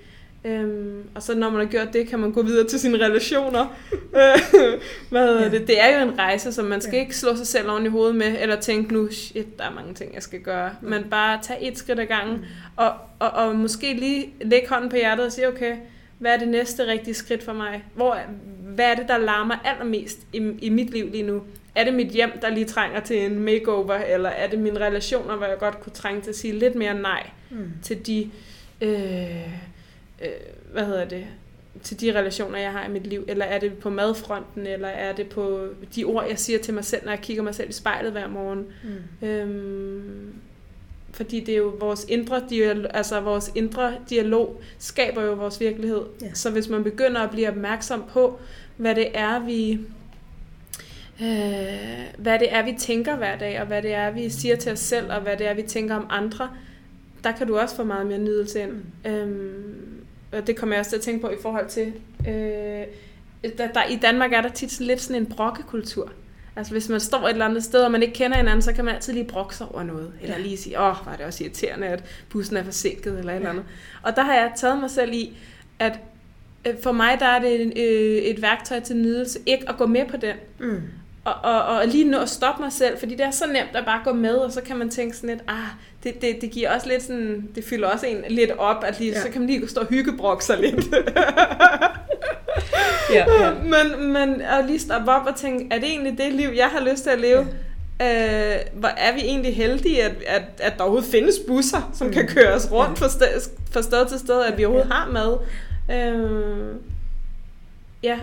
Øhm, 0.44 1.02
og 1.14 1.22
så 1.22 1.34
når 1.34 1.50
man 1.50 1.60
har 1.60 1.66
gjort 1.66 1.92
det, 1.92 2.08
kan 2.08 2.18
man 2.18 2.32
gå 2.32 2.42
videre 2.42 2.66
til 2.68 2.80
sine 2.80 3.04
relationer. 3.04 3.66
Øh, 4.16 4.72
Hvad 5.10 5.38
Ja. 5.38 5.48
det? 5.48 5.66
det 5.66 5.80
er 5.80 5.98
jo 6.00 6.08
en 6.08 6.18
rejse, 6.18 6.52
så 6.52 6.62
man 6.62 6.80
skal 6.80 6.94
Ja. 6.94 7.00
ikke 7.00 7.16
slå 7.16 7.36
sig 7.36 7.46
selv 7.46 7.70
oven 7.70 7.86
i 7.86 7.88
hovedet 7.88 8.16
med, 8.16 8.36
eller 8.40 8.60
tænke 8.60 8.92
nu, 8.92 9.08
shit, 9.12 9.58
der 9.58 9.64
er 9.64 9.74
mange 9.74 9.94
ting, 9.94 10.14
jeg 10.14 10.22
skal 10.22 10.40
gøre. 10.40 10.70
Men 10.82 11.04
bare 11.10 11.38
tage 11.42 11.62
et 11.72 11.78
skridt 11.78 12.00
ad 12.00 12.06
gangen, 12.06 12.44
og, 12.76 12.92
og, 13.18 13.30
og 13.30 13.56
måske 13.56 13.94
lige 13.94 14.34
lægge 14.40 14.68
hånden 14.68 14.90
på 14.90 14.96
hjertet 14.96 15.26
og 15.26 15.32
sige, 15.32 15.48
okay, 15.48 15.76
hvad 16.18 16.34
er 16.34 16.38
det 16.38 16.48
næste 16.48 16.86
rigtige 16.86 17.14
skridt 17.14 17.42
for 17.42 17.52
mig? 17.52 17.84
Hvor, 17.94 18.18
hvad 18.74 18.84
er 18.90 18.94
det, 18.94 19.08
der 19.08 19.18
larmer 19.18 19.56
allermest 19.64 20.18
i, 20.32 20.52
i 20.62 20.68
mit 20.68 20.90
liv 20.90 21.10
lige 21.10 21.22
nu? 21.22 21.42
Er 21.74 21.84
det 21.84 21.94
mit 21.94 22.08
hjem, 22.08 22.30
der 22.42 22.50
lige 22.50 22.64
trænger 22.66 23.00
til 23.00 23.18
en 23.24 23.38
makeover, 23.38 23.94
eller 23.94 24.28
er 24.28 24.48
det 24.50 24.58
mine 24.58 24.80
relationer, 24.80 25.36
hvor 25.36 25.46
jeg 25.46 25.58
godt 25.58 25.80
kunne 25.80 25.92
trænge 25.92 26.20
til 26.20 26.30
at 26.30 26.36
sige 26.36 26.58
lidt 26.58 26.74
mere 26.74 26.94
nej 26.94 27.30
Mm. 27.50 27.70
til 27.82 28.06
de, 28.06 28.30
øh, 28.80 29.46
øh, 30.22 30.28
hvad 30.72 30.84
hedder 30.86 31.04
det, 31.04 31.26
til 31.82 32.00
de 32.00 32.18
relationer, 32.18 32.58
jeg 32.58 32.72
har 32.72 32.86
i 32.86 32.90
mit 32.90 33.06
liv? 33.06 33.24
Eller 33.28 33.44
er 33.44 33.58
det 33.58 33.78
på 33.78 33.90
madfronten, 33.90 34.66
eller 34.66 34.88
er 34.88 35.12
det 35.12 35.28
på 35.28 35.68
de 35.96 36.04
ord, 36.04 36.26
jeg 36.28 36.38
siger 36.38 36.58
til 36.58 36.74
mig 36.74 36.84
selv, 36.84 37.04
når 37.04 37.12
jeg 37.12 37.20
kigger 37.20 37.42
mig 37.42 37.54
selv 37.54 37.68
i 37.68 37.72
spejlet 37.72 38.12
hver 38.12 38.28
morgen? 38.28 38.66
Mm. 39.20 39.26
Øhm, 39.28 40.34
fordi 41.16 41.40
det 41.40 41.54
er 41.54 41.58
jo 41.58 41.72
vores 41.80 42.06
indre, 42.08 42.42
dialog, 42.50 42.96
altså 42.96 43.20
vores 43.20 43.52
indre 43.54 43.94
dialog 44.10 44.60
skaber 44.78 45.22
jo 45.22 45.32
vores 45.32 45.60
virkelighed. 45.60 46.02
Ja. 46.22 46.34
Så 46.34 46.50
hvis 46.50 46.68
man 46.68 46.84
begynder 46.84 47.20
at 47.20 47.30
blive 47.30 47.48
opmærksom 47.48 48.04
på, 48.12 48.38
hvad 48.76 48.94
det 48.94 49.08
er, 49.14 49.38
vi 49.38 49.72
øh, 51.22 52.06
hvad 52.18 52.38
det 52.38 52.54
er, 52.54 52.64
vi 52.64 52.74
tænker 52.78 53.16
hver 53.16 53.38
dag, 53.38 53.60
og 53.60 53.66
hvad 53.66 53.82
det 53.82 53.92
er, 53.92 54.10
vi 54.10 54.30
siger 54.30 54.56
til 54.56 54.72
os 54.72 54.78
selv, 54.78 55.12
og 55.12 55.20
hvad 55.20 55.36
det 55.36 55.46
er, 55.46 55.54
vi 55.54 55.62
tænker 55.62 55.94
om 55.94 56.06
andre, 56.10 56.50
der 57.24 57.32
kan 57.32 57.46
du 57.46 57.58
også 57.58 57.76
få 57.76 57.84
meget 57.84 58.06
mere 58.06 58.18
nydelse 58.18 58.62
ind. 58.62 58.72
Mm. 59.04 59.10
Øhm, 59.10 60.04
og 60.32 60.46
det 60.46 60.56
kommer 60.56 60.74
jeg 60.74 60.80
også 60.80 60.90
til 60.90 60.96
at 60.96 61.02
tænke 61.02 61.20
på 61.20 61.28
i 61.28 61.36
forhold 61.42 61.68
til, 61.68 61.92
øh, 62.28 62.84
der, 63.58 63.72
der, 63.74 63.84
i 63.90 63.96
Danmark 63.96 64.32
er 64.32 64.40
der 64.40 64.48
tit 64.48 64.80
lidt 64.80 65.00
sådan 65.00 65.22
en 65.22 65.26
brokkekultur. 65.26 66.12
Altså 66.56 66.72
hvis 66.72 66.88
man 66.88 67.00
står 67.00 67.22
et 67.26 67.30
eller 67.32 67.44
andet 67.44 67.64
sted, 67.64 67.80
og 67.80 67.90
man 67.92 68.02
ikke 68.02 68.14
kender 68.14 68.36
hinanden, 68.36 68.62
så 68.62 68.72
kan 68.72 68.84
man 68.84 68.94
altid 68.94 69.12
lige 69.12 69.24
brokke 69.24 69.54
sig 69.56 69.66
over 69.68 69.82
noget. 69.82 70.12
Eller 70.22 70.36
Ja. 70.36 70.42
lige 70.42 70.56
sige, 70.56 70.80
åh, 70.80 70.96
er 71.12 71.16
det 71.16 71.26
også 71.26 71.44
irriterende, 71.44 71.86
at 71.86 72.04
bussen 72.28 72.56
er 72.56 72.64
forsinket, 72.64 73.18
eller 73.18 73.32
et 73.32 73.36
eller 73.36 73.50
andet. 73.50 73.64
Og 74.02 74.16
der 74.16 74.22
har 74.22 74.34
jeg 74.34 74.52
taget 74.56 74.78
mig 74.80 74.90
selv 74.90 75.12
i, 75.12 75.36
at 75.78 75.92
øh, 76.66 76.74
for 76.82 76.92
mig 76.92 77.16
der 77.20 77.26
er 77.26 77.38
det 77.38 77.62
en, 77.62 77.72
øh, 77.76 78.22
et 78.22 78.42
værktøj 78.42 78.80
til 78.80 78.96
nydelse, 78.96 79.38
ikke 79.46 79.68
at 79.68 79.76
gå 79.76 79.86
med 79.86 80.06
på 80.06 80.16
den. 80.16 80.36
Mm. 80.58 80.82
Og, 81.24 81.34
og, 81.42 81.62
og 81.64 81.86
lige 81.86 82.04
nå 82.04 82.18
at 82.18 82.28
stoppe 82.28 82.62
mig 82.62 82.72
selv, 82.72 82.98
fordi 82.98 83.14
det 83.14 83.26
er 83.26 83.30
så 83.30 83.46
nemt 83.46 83.70
at 83.76 83.84
bare 83.84 84.00
gå 84.04 84.12
med, 84.12 84.34
og 84.34 84.52
så 84.52 84.60
kan 84.62 84.76
man 84.76 84.90
tænke 84.90 85.16
sådan 85.16 85.30
lidt, 85.30 85.42
ah, 85.48 85.56
det, 86.04 86.22
det, 86.22 86.40
det 86.40 86.50
giver 86.50 86.74
også 86.74 86.88
lidt 86.88 87.02
sådan, 87.02 87.48
det 87.54 87.64
fylder 87.64 87.88
også 87.88 88.06
en 88.06 88.24
lidt 88.28 88.50
op, 88.50 88.84
at 88.86 89.00
lige, 89.00 89.12
ja. 89.12 89.20
så 89.22 89.28
kan 89.30 89.40
man 89.40 89.50
lige 89.50 89.68
stå 89.68 89.80
og 89.80 89.86
hyggebrokke 89.86 90.44
sig 90.44 90.58
lidt. 90.58 90.84
Ja, 93.12 93.24
ja. 93.40 93.54
men, 93.54 94.12
men 94.12 94.40
at 94.40 94.64
lige 94.66 94.78
stoppe 94.78 95.10
op 95.12 95.26
og 95.26 95.36
tænke, 95.36 95.66
er 95.74 95.78
det 95.78 95.88
egentlig 95.88 96.18
det 96.18 96.32
liv, 96.32 96.48
jeg 96.56 96.66
har 96.66 96.80
lyst 96.90 97.02
til 97.02 97.10
at 97.10 97.20
leve? 97.20 97.46
Ja. 98.00 98.54
Øh, 98.54 98.60
hvor 98.74 98.88
er 98.88 99.14
vi 99.14 99.20
egentlig 99.20 99.56
heldige, 99.56 100.02
at, 100.02 100.12
at, 100.26 100.42
at 100.60 100.72
der 100.76 100.82
overhovedet 100.82 101.10
findes 101.10 101.34
busser, 101.48 101.90
som 101.94 102.06
mm. 102.06 102.12
kan 102.12 102.26
køre 102.26 102.52
os 102.54 102.72
rundt 102.72 102.98
fra 102.98 103.08
sted, 103.08 103.50
fra 103.70 103.82
sted 103.82 104.08
til 104.08 104.18
sted, 104.18 104.42
at 104.44 104.58
vi 104.58 104.64
overhovedet 104.64 104.92
har 104.92 105.10
mad. 105.10 105.38
Øh, 105.96 106.74
ja. 108.02 108.18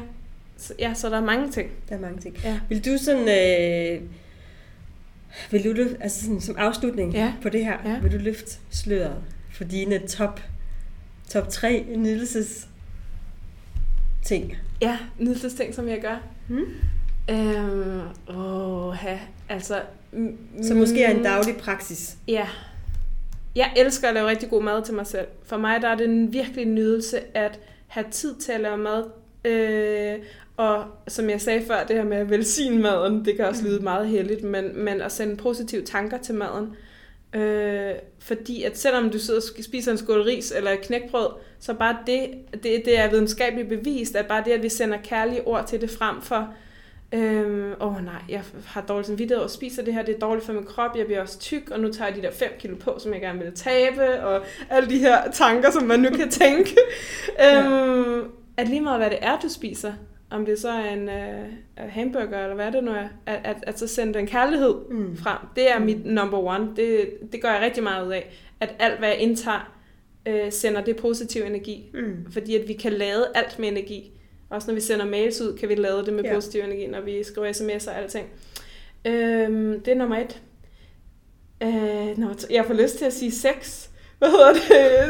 Så, 0.57 0.73
ja, 0.79 0.93
så 0.93 1.09
der 1.09 1.17
er 1.17 1.21
mange 1.25 1.51
ting. 1.51 1.71
Der 1.89 1.95
er 1.95 1.99
mange 1.99 2.21
ting. 2.21 2.37
Ja. 2.43 2.59
Vil 2.69 2.85
du 2.85 2.97
sådan... 3.03 3.21
Øh, 3.29 4.01
vil 5.51 5.63
du 5.63 5.71
løfte, 5.71 5.97
altså 6.01 6.21
sådan, 6.23 6.41
som 6.41 6.55
afslutning 6.57 7.13
Ja. 7.13 7.33
på 7.41 7.49
det 7.49 7.65
her, 7.65 7.77
Ja. 7.85 7.99
vil 8.01 8.11
du 8.11 8.17
løfte 8.17 8.51
sløret 8.71 9.15
for 9.51 9.63
dine 9.63 10.07
top, 10.07 10.39
top 11.29 11.49
3 11.49 11.85
nydelses 11.95 12.67
ting? 14.25 14.57
Ja, 14.81 14.97
nydelsesting, 15.19 15.75
som 15.75 15.87
jeg 15.87 16.01
gør. 16.01 16.21
Hmm? 16.47 16.65
Øhm, 17.29 18.01
åh, 18.37 18.93
ha, 18.93 19.17
altså... 19.49 19.81
mm, 20.11 20.37
Som 20.63 20.77
måske 20.77 21.03
er 21.03 21.11
en 21.11 21.17
mm, 21.17 21.23
daglig 21.23 21.55
praksis. 21.57 22.17
Ja. 22.27 22.47
Jeg 23.55 23.73
elsker 23.77 24.07
at 24.07 24.13
lave 24.13 24.29
rigtig 24.29 24.49
god 24.49 24.63
mad 24.63 24.83
til 24.85 24.93
mig 24.93 25.07
selv. 25.07 25.27
For 25.45 25.57
mig 25.57 25.81
der 25.81 25.87
er 25.87 25.95
det 25.95 26.05
en 26.05 26.33
virkelig 26.33 26.65
nydelse 26.65 27.37
at 27.37 27.59
have 27.87 28.05
tid 28.11 28.35
til 28.35 28.51
at 28.51 28.61
lave 28.61 28.77
mad. 28.77 29.03
Øh, 29.45 30.19
og 30.57 30.85
som 31.07 31.29
jeg 31.29 31.41
sagde 31.41 31.65
før, 31.67 31.83
det 31.83 31.95
her 31.95 32.03
med 32.03 32.17
at 32.17 32.29
velsigne 32.29 32.81
maden, 32.81 33.25
det 33.25 33.35
kan 33.35 33.45
også 33.45 33.63
lyde 33.63 33.79
meget 33.79 34.07
heldigt, 34.07 34.43
men, 34.43 34.83
men 34.83 35.01
at 35.01 35.11
sende 35.11 35.35
positive 35.37 35.81
tanker 35.81 36.17
til 36.17 36.35
maden. 36.35 36.75
Øh, 37.33 37.93
fordi 38.19 38.63
at 38.63 38.77
selvom 38.77 39.09
du 39.09 39.19
sidder 39.19 39.41
og 39.57 39.63
spiser 39.63 39.91
en 39.91 39.97
skål 39.97 40.21
ris 40.21 40.51
eller 40.51 40.71
et 40.71 40.81
knækbrød, 40.81 41.29
så 41.59 41.73
bare 41.73 41.97
det, 42.07 42.29
det, 42.53 42.81
det 42.85 42.99
er 42.99 43.09
videnskabeligt 43.09 43.69
bevist, 43.69 44.15
at 44.15 44.27
bare 44.27 44.43
det, 44.45 44.51
at 44.51 44.63
vi 44.63 44.69
sender 44.69 44.97
kærlige 45.03 45.47
ord 45.47 45.67
til 45.67 45.81
det 45.81 45.89
frem 45.89 46.21
for, 46.21 46.53
Øhm, 47.13 47.73
åh 47.81 47.95
oh 47.95 48.05
nej, 48.05 48.21
jeg 48.29 48.41
har 48.65 48.81
dårlig 48.81 49.05
samvittighed 49.05 49.37
over 49.37 49.45
at 49.45 49.51
spise 49.51 49.85
det 49.85 49.93
her, 49.93 50.03
det 50.03 50.15
er 50.15 50.19
dårligt 50.19 50.45
for 50.45 50.53
min 50.53 50.63
krop, 50.63 50.97
jeg 50.97 51.05
bliver 51.05 51.21
også 51.21 51.39
tyk, 51.39 51.69
og 51.71 51.79
nu 51.79 51.91
tager 51.91 52.07
jeg 52.07 52.17
de 52.17 52.21
der 52.21 52.31
5 52.31 52.49
kilo 52.59 52.75
på, 52.75 52.95
som 52.99 53.13
jeg 53.13 53.21
gerne 53.21 53.39
vil 53.39 53.53
tabe, 53.55 54.23
og 54.23 54.45
alle 54.69 54.89
de 54.89 54.97
her 54.97 55.31
tanker, 55.31 55.71
som 55.71 55.83
man 55.83 55.99
nu 55.99 56.09
kan 56.09 56.29
tænke. 56.29 56.77
øhm, 57.45 58.31
at 58.57 58.67
lige 58.67 58.81
meget 58.81 58.99
hvad 58.99 59.09
det 59.09 59.17
er, 59.21 59.39
du 59.39 59.49
spiser, 59.49 59.93
om 60.33 60.45
det 60.45 60.59
så 60.59 60.69
er 60.69 60.89
en 60.93 61.09
øh, 61.09 61.45
hamburger, 61.77 62.43
eller 62.43 62.55
hvad 62.55 62.71
det 62.71 62.83
nu 62.83 62.91
er, 62.91 63.07
at, 63.25 63.39
at, 63.43 63.57
at 63.67 63.79
så 63.79 63.87
sende 63.87 64.13
den 64.13 64.27
kærlighed 64.27 64.75
Mm. 64.89 65.17
frem. 65.17 65.37
Det 65.55 65.71
er 65.71 65.79
mit 65.79 66.05
number 66.05 66.37
one. 66.37 66.67
Det, 66.75 67.09
det 67.31 67.41
gør 67.41 67.51
jeg 67.51 67.61
rigtig 67.61 67.83
meget 67.83 68.07
ud 68.07 68.11
af. 68.11 68.33
At 68.59 68.75
alt, 68.79 68.99
hvad 68.99 69.09
jeg 69.09 69.17
indtager, 69.17 69.73
øh, 70.27 70.51
sender 70.51 70.81
det 70.83 70.95
positiv 70.97 71.43
energi. 71.43 71.89
Mm. 71.93 72.31
Fordi 72.31 72.55
at 72.55 72.67
vi 72.67 72.73
kan 72.73 72.93
lade 72.93 73.27
alt 73.35 73.59
med 73.59 73.67
energi. 73.67 74.11
Også 74.49 74.67
når 74.71 74.75
vi 74.75 74.81
sender 74.81 75.05
mails 75.05 75.41
ud, 75.41 75.57
kan 75.57 75.69
vi 75.69 75.75
lade 75.75 76.05
det 76.05 76.13
med 76.13 76.23
Ja. 76.23 76.33
positiv 76.33 76.61
energi, 76.63 76.87
når 76.87 77.01
vi 77.01 77.23
skriver 77.23 77.51
sms'er 77.53 77.89
og 77.91 77.97
alting. 77.97 78.27
Øhm, 79.05 79.79
det 79.81 79.91
er 79.91 79.95
nummer 79.95 80.17
et. 80.17 80.41
Øh, 81.63 82.17
nummer 82.19 82.33
to. 82.33 82.47
Jeg 82.49 82.65
får 82.65 82.73
lyst 82.73 82.97
til 82.97 83.05
at 83.05 83.13
sige 83.13 83.31
sex. 83.31 83.87
Hvad 84.19 84.29
hedder 84.29 84.53
det? 84.53 84.61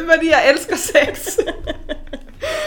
Fordi 0.15 0.27
jeg 0.29 0.51
elsker 0.51 0.75
sex. 0.75 1.37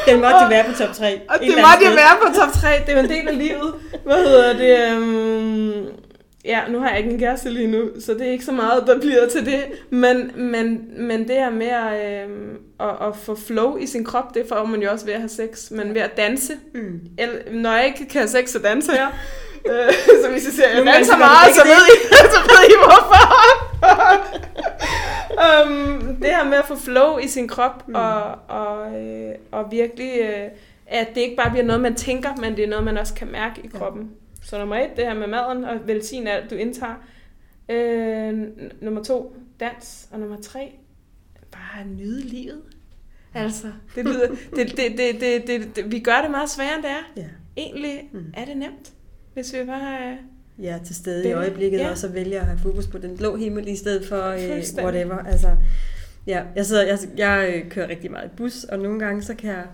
Den 0.07 0.21
måtte 0.21 0.37
jo 0.43 0.49
være 0.49 0.65
på 0.65 0.73
top 0.79 0.95
3. 0.95 1.21
Og 1.29 1.39
det 1.41 1.49
måtte 1.49 1.85
jo 1.87 1.91
være 1.91 2.17
på 2.23 2.35
top 2.35 2.53
3. 2.53 2.69
Det 2.87 2.89
er 2.89 2.93
jo 2.93 2.99
en 3.05 3.09
del 3.11 3.29
af 3.29 3.39
livet. 3.39 3.75
Hvad 4.05 4.17
hedder 4.17 4.53
det? 4.57 4.97
Um, 4.97 5.87
ja, 6.45 6.61
nu 6.69 6.81
har 6.81 6.89
jeg 6.89 6.99
ikke 6.99 7.11
en 7.11 7.19
kæreste 7.19 7.51
lige 7.51 7.67
nu, 7.67 7.89
så 8.01 8.15
det 8.15 8.27
er 8.27 8.31
ikke 8.31 8.45
så 8.45 8.53
meget, 8.53 8.85
der 8.87 8.99
bliver 9.01 9.29
til 9.29 9.47
det. 9.47 9.61
Men, 9.91 10.31
men, 10.37 10.81
men 10.99 11.29
det 11.29 11.37
her 11.37 11.51
med 11.51 11.67
at, 11.67 12.23
øhm, 12.23 12.57
at, 12.81 13.09
at 13.09 13.17
få 13.23 13.39
flow 13.47 13.77
i 13.77 13.87
sin 13.87 14.05
krop, 14.05 14.35
det 14.35 14.45
får 14.49 14.65
man 14.65 14.83
jo 14.83 14.91
også 14.91 15.05
ved 15.07 15.13
at 15.15 15.21
have 15.21 15.29
sex. 15.29 15.71
Men 15.71 15.95
ved 15.95 16.01
at 16.01 16.17
danse. 16.17 16.53
Mm. 16.75 17.01
El- 17.19 17.43
når 17.51 17.73
jeg 17.73 17.87
ikke 17.87 18.07
kan 18.09 18.21
have 18.21 18.29
sex, 18.29 18.49
så 18.49 18.59
danser 18.59 18.93
jeg. 18.95 19.09
Øh, 19.71 19.93
så 20.25 20.31
hvis 20.31 20.47
I 20.47 20.51
ser, 20.57 20.69
jeg 20.69 20.87
danser 20.87 21.17
meget, 21.17 21.55
så 21.55 21.63
ved 21.65 22.69
I 22.69 22.75
hvorfor. 22.85 23.27
um, 25.67 26.17
det 26.23 26.27
her 26.31 26.45
med 26.45 26.59
at 26.59 26.65
få 26.69 26.77
flow 26.79 27.16
i 27.27 27.29
sin 27.29 27.49
krop, 27.49 27.89
Mm. 27.89 27.95
og, 27.95 28.23
og, 28.49 29.03
øh, 29.03 29.35
og 29.51 29.71
virkelig, 29.71 30.13
øh, 30.21 30.49
at 30.87 31.09
det 31.15 31.21
ikke 31.21 31.37
bare 31.37 31.51
bliver 31.51 31.65
noget, 31.65 31.83
man 31.83 31.95
tænker, 31.95 32.37
men 32.41 32.57
det 32.57 32.65
er 32.65 32.69
noget, 32.69 32.85
man 32.85 32.99
også 32.99 33.15
kan 33.15 33.29
mærke 33.33 33.61
i 33.65 33.71
Ja. 33.75 33.79
kroppen. 33.79 34.11
Så 34.43 34.59
nummer 34.59 34.77
et, 34.77 34.91
det 34.97 35.05
her 35.07 35.15
med 35.15 35.27
maden, 35.27 35.65
og 35.65 35.77
velsigne 35.87 36.31
alt, 36.31 36.51
du 36.51 36.55
indtager. 36.55 36.95
Øh, 37.69 38.39
nummer 38.83 39.03
to, 39.03 39.37
dans. 39.61 40.09
Og 40.13 40.21
nummer 40.21 40.37
tre, 40.43 40.73
bare 41.53 41.85
nyde 41.87 42.21
livet. 42.23 42.63
Altså, 43.35 43.67
det 43.95 44.05
lyder, 44.05 44.29
det, 44.57 44.77
det, 44.77 44.77
det, 44.99 45.21
det, 45.21 45.47
det, 45.47 45.77
det, 45.77 45.93
vi 45.93 45.99
gør 46.01 46.21
det 46.23 46.31
meget 46.31 46.51
sværere, 46.51 46.75
end 46.75 46.83
det 46.83 46.91
er. 46.91 47.05
Ja. 47.23 47.27
Egentlig 47.57 48.09
Mm. 48.13 48.25
er 48.37 48.45
det 48.45 48.57
nemt, 48.57 48.93
hvis 49.35 49.53
vi 49.55 49.59
bare... 49.67 49.99
øh, 50.11 50.17
ja, 50.65 50.79
til 50.87 50.95
stede 50.95 51.29
i 51.29 51.33
øjeblikket, 51.33 51.79
ja. 51.79 51.91
og 51.91 51.99
så 51.99 52.09
vælger 52.09 52.41
at 52.41 52.47
have 52.47 52.59
fokus 52.59 52.87
på 52.87 52.99
den 52.99 53.17
blå 53.17 53.37
himmel 53.37 53.69
i 53.69 53.77
stedet 53.77 54.09
for 54.09 54.23
øh, 54.27 54.85
whatever. 54.85 55.19
Altså, 55.19 55.49
ja, 56.27 56.43
jeg, 56.57 56.67
sidder, 56.67 56.83
jeg, 56.87 56.99
jeg 57.17 57.53
øh, 57.65 57.71
kører 57.71 57.89
rigtig 57.89 58.11
meget 58.11 58.27
i 58.27 58.37
bus, 58.37 58.65
og 58.65 58.79
nogle 58.79 58.99
gange 58.99 59.23
så 59.23 59.35
kan 59.35 59.51
jeg... 59.51 59.65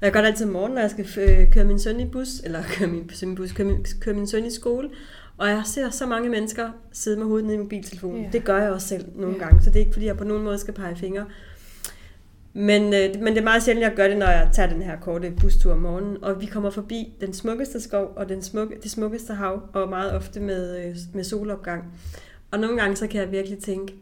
Og 0.00 0.06
jeg 0.06 0.12
gør 0.12 0.20
det 0.20 0.26
altid 0.28 0.46
om 0.46 0.52
morgenen, 0.52 0.74
når 0.74 0.80
jeg 0.80 0.90
skal 0.90 1.06
øh, 1.18 1.52
køre 1.52 1.64
min 1.64 1.78
søn 1.78 2.00
i 2.00 2.04
bus, 2.06 2.40
eller 2.44 2.62
køre 2.78 2.88
min, 2.88 3.10
min 3.22 3.34
bus, 3.34 3.52
køre 3.52 3.66
min, 3.66 3.86
køre 4.00 4.14
min 4.14 4.26
søn 4.26 4.46
i 4.46 4.50
skole, 4.50 4.90
og 5.38 5.48
jeg 5.48 5.62
ser 5.66 5.90
så 5.90 6.06
mange 6.06 6.28
mennesker 6.28 6.70
sidde 6.92 7.16
med 7.16 7.26
hovedet 7.26 7.44
nede 7.46 7.56
i 7.56 7.60
mobiltelefonen. 7.60 8.22
Ja. 8.22 8.28
Det 8.32 8.44
gør 8.44 8.62
jeg 8.62 8.70
også 8.70 8.88
selv 8.88 9.04
nogle 9.16 9.36
Ja. 9.36 9.44
gange, 9.44 9.62
så 9.62 9.70
det 9.70 9.76
er 9.76 9.80
ikke 9.80 9.92
fordi, 9.92 10.06
jeg 10.06 10.16
på 10.16 10.24
nogen 10.24 10.44
måde 10.44 10.58
skal 10.58 10.74
pege 10.74 10.96
fingre. 10.96 11.26
Men, 12.52 12.82
øh, 12.82 13.22
men 13.22 13.26
det 13.26 13.38
er 13.38 13.42
meget 13.44 13.62
sjældent, 13.62 13.82
jeg 13.84 13.92
gør 13.96 14.08
det, 14.08 14.16
når 14.16 14.26
jeg 14.26 14.48
tager 14.52 14.68
den 14.68 14.82
her 14.82 15.00
korte 15.00 15.32
bustur 15.40 15.72
om 15.72 15.78
morgenen, 15.78 16.24
og 16.24 16.40
vi 16.40 16.46
kommer 16.46 16.70
forbi 16.70 17.12
den 17.20 17.32
smukkeste 17.32 17.80
skov 17.80 18.12
og 18.16 18.28
den 18.28 18.42
smukke, 18.42 18.76
det 18.82 18.90
smukkeste 18.90 19.34
hav, 19.34 19.62
og 19.72 19.88
meget 19.88 20.12
ofte 20.12 20.40
med, 20.40 20.84
øh, 20.86 20.96
med 21.14 21.24
solopgang. 21.24 21.84
Og 22.50 22.60
nogle 22.60 22.76
gange 22.80 22.96
så 22.96 23.06
kan 23.06 23.20
jeg 23.20 23.32
virkelig 23.32 23.58
tænke, 23.58 23.94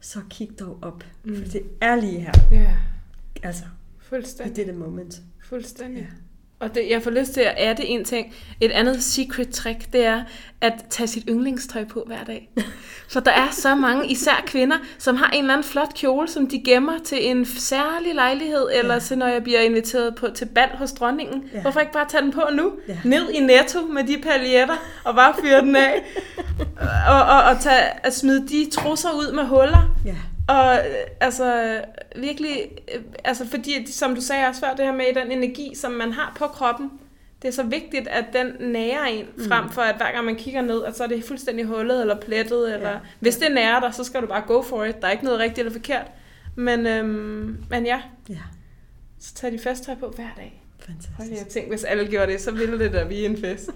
så 0.00 0.20
kig 0.30 0.50
dog 0.60 0.78
op, 0.82 1.04
mm. 1.24 1.36
for 1.36 1.44
det 1.44 1.62
er 1.80 1.96
lige 1.96 2.20
her, 2.20 2.32
Ja, 2.50 2.76
altså, 3.42 3.64
i 3.64 3.68
fuldstændig. 3.98 4.56
dette 4.56 4.72
moment. 4.72 5.22
Fuldstændig. 5.44 6.08
Og 6.60 6.74
det, 6.74 6.86
jeg 6.90 7.02
får 7.02 7.10
lyst 7.10 7.32
til 7.32 7.40
at 7.40 7.54
adde 7.56 7.84
en 7.86 8.04
ting. 8.04 8.34
Et 8.60 8.70
andet 8.72 9.02
secret 9.02 9.48
trick, 9.50 9.92
det 9.92 10.04
er 10.06 10.22
at 10.60 10.72
tage 10.90 11.06
sit 11.06 11.24
yndlingstøj 11.28 11.84
på 11.84 12.04
hver 12.06 12.24
dag. 12.26 12.50
For 13.08 13.20
der 13.20 13.30
er 13.30 13.48
så 13.50 13.74
mange, 13.74 14.06
især 14.10 14.42
kvinder, 14.46 14.76
som 14.98 15.16
har 15.16 15.30
en 15.30 15.38
eller 15.40 15.52
anden 15.54 15.64
flot 15.64 15.94
kjole, 15.94 16.28
som 16.28 16.46
de 16.48 16.62
gemmer 16.64 16.92
til 17.04 17.28
en 17.30 17.44
særlig 17.46 18.14
lejlighed, 18.14 18.66
eller 18.74 18.94
Ja. 18.94 19.00
til 19.00 19.18
når 19.18 19.26
jeg 19.26 19.42
bliver 19.42 19.60
inviteret 19.60 20.14
på, 20.14 20.28
til 20.34 20.44
bal 20.46 20.68
hos 20.74 20.92
dronningen. 20.92 21.44
Ja. 21.54 21.60
Hvorfor 21.60 21.80
ikke 21.80 21.92
bare 21.92 22.08
tage 22.08 22.22
den 22.22 22.32
på 22.32 22.42
nu? 22.52 22.72
Ja. 22.88 22.98
Ned 23.04 23.30
i 23.30 23.40
netto 23.40 23.80
med 23.86 24.04
de 24.04 24.16
paljetter, 24.22 24.76
og 25.04 25.14
bare 25.14 25.34
fyre 25.42 25.60
den 25.60 25.76
af. 25.76 26.02
og, 27.08 27.22
og, 27.22 27.42
og 27.42 27.60
tage, 27.60 27.82
at 28.06 28.14
smide 28.16 28.48
de 28.48 28.70
trusser 28.70 29.08
ud 29.10 29.32
med 29.32 29.44
huller. 29.44 29.94
Ja. 30.04 30.14
Og 30.50 30.74
øh, 30.76 30.94
altså 31.20 31.80
virkelig, 32.16 32.62
øh, 32.94 33.00
altså 33.24 33.46
fordi, 33.46 33.92
som 33.92 34.14
du 34.14 34.20
sagde 34.20 34.46
også 34.46 34.60
før, 34.60 34.74
det 34.74 34.84
her 34.84 34.92
med 34.92 35.04
den 35.14 35.32
energi, 35.32 35.72
som 35.74 35.92
man 35.92 36.12
har 36.12 36.32
på 36.38 36.46
kroppen, 36.46 36.90
det 37.42 37.48
er 37.48 37.52
så 37.52 37.62
vigtigt, 37.62 38.08
at 38.08 38.24
den 38.32 38.46
nærer 38.72 39.04
en, 39.04 39.24
Mm. 39.36 39.48
frem 39.48 39.68
for 39.70 39.82
at 39.82 39.96
hver 39.96 40.12
gang 40.12 40.24
man 40.24 40.36
kigger 40.36 40.62
ned, 40.62 40.84
at 40.84 40.96
så 40.96 41.02
er 41.04 41.08
det 41.08 41.24
fuldstændig 41.24 41.64
hullet 41.64 42.00
eller 42.00 42.20
plettet, 42.20 42.74
eller 42.74 42.90
Ja. 42.90 42.96
hvis 43.20 43.36
det 43.36 43.52
nærer 43.52 43.80
dig, 43.80 43.94
så 43.94 44.04
skal 44.04 44.20
du 44.22 44.26
bare 44.26 44.42
go 44.46 44.62
for 44.62 44.84
it. 44.84 45.00
Der 45.02 45.06
er 45.06 45.12
ikke 45.12 45.24
noget 45.24 45.38
rigtigt 45.40 45.58
eller 45.58 45.72
forkert. 45.72 46.06
Men, 46.56 46.86
øhm, 46.86 47.56
men 47.70 47.86
ja, 47.86 48.00
Ja. 48.28 48.34
så 49.20 49.34
tag 49.34 49.52
de 49.52 49.58
festtøj 49.58 49.94
på 49.94 50.12
hver 50.16 50.28
dag. 50.36 50.62
Hold 50.86 50.96
Fantastisk. 51.16 51.40
jeg 51.40 51.48
tænk, 51.52 51.68
hvis 51.68 51.84
alle 51.84 52.06
gjorde 52.06 52.32
det, 52.32 52.40
så 52.40 52.50
ville 52.50 52.78
det 52.78 52.92
da 52.92 53.04
blive 53.04 53.24
en 53.24 53.40
fest. 53.40 53.70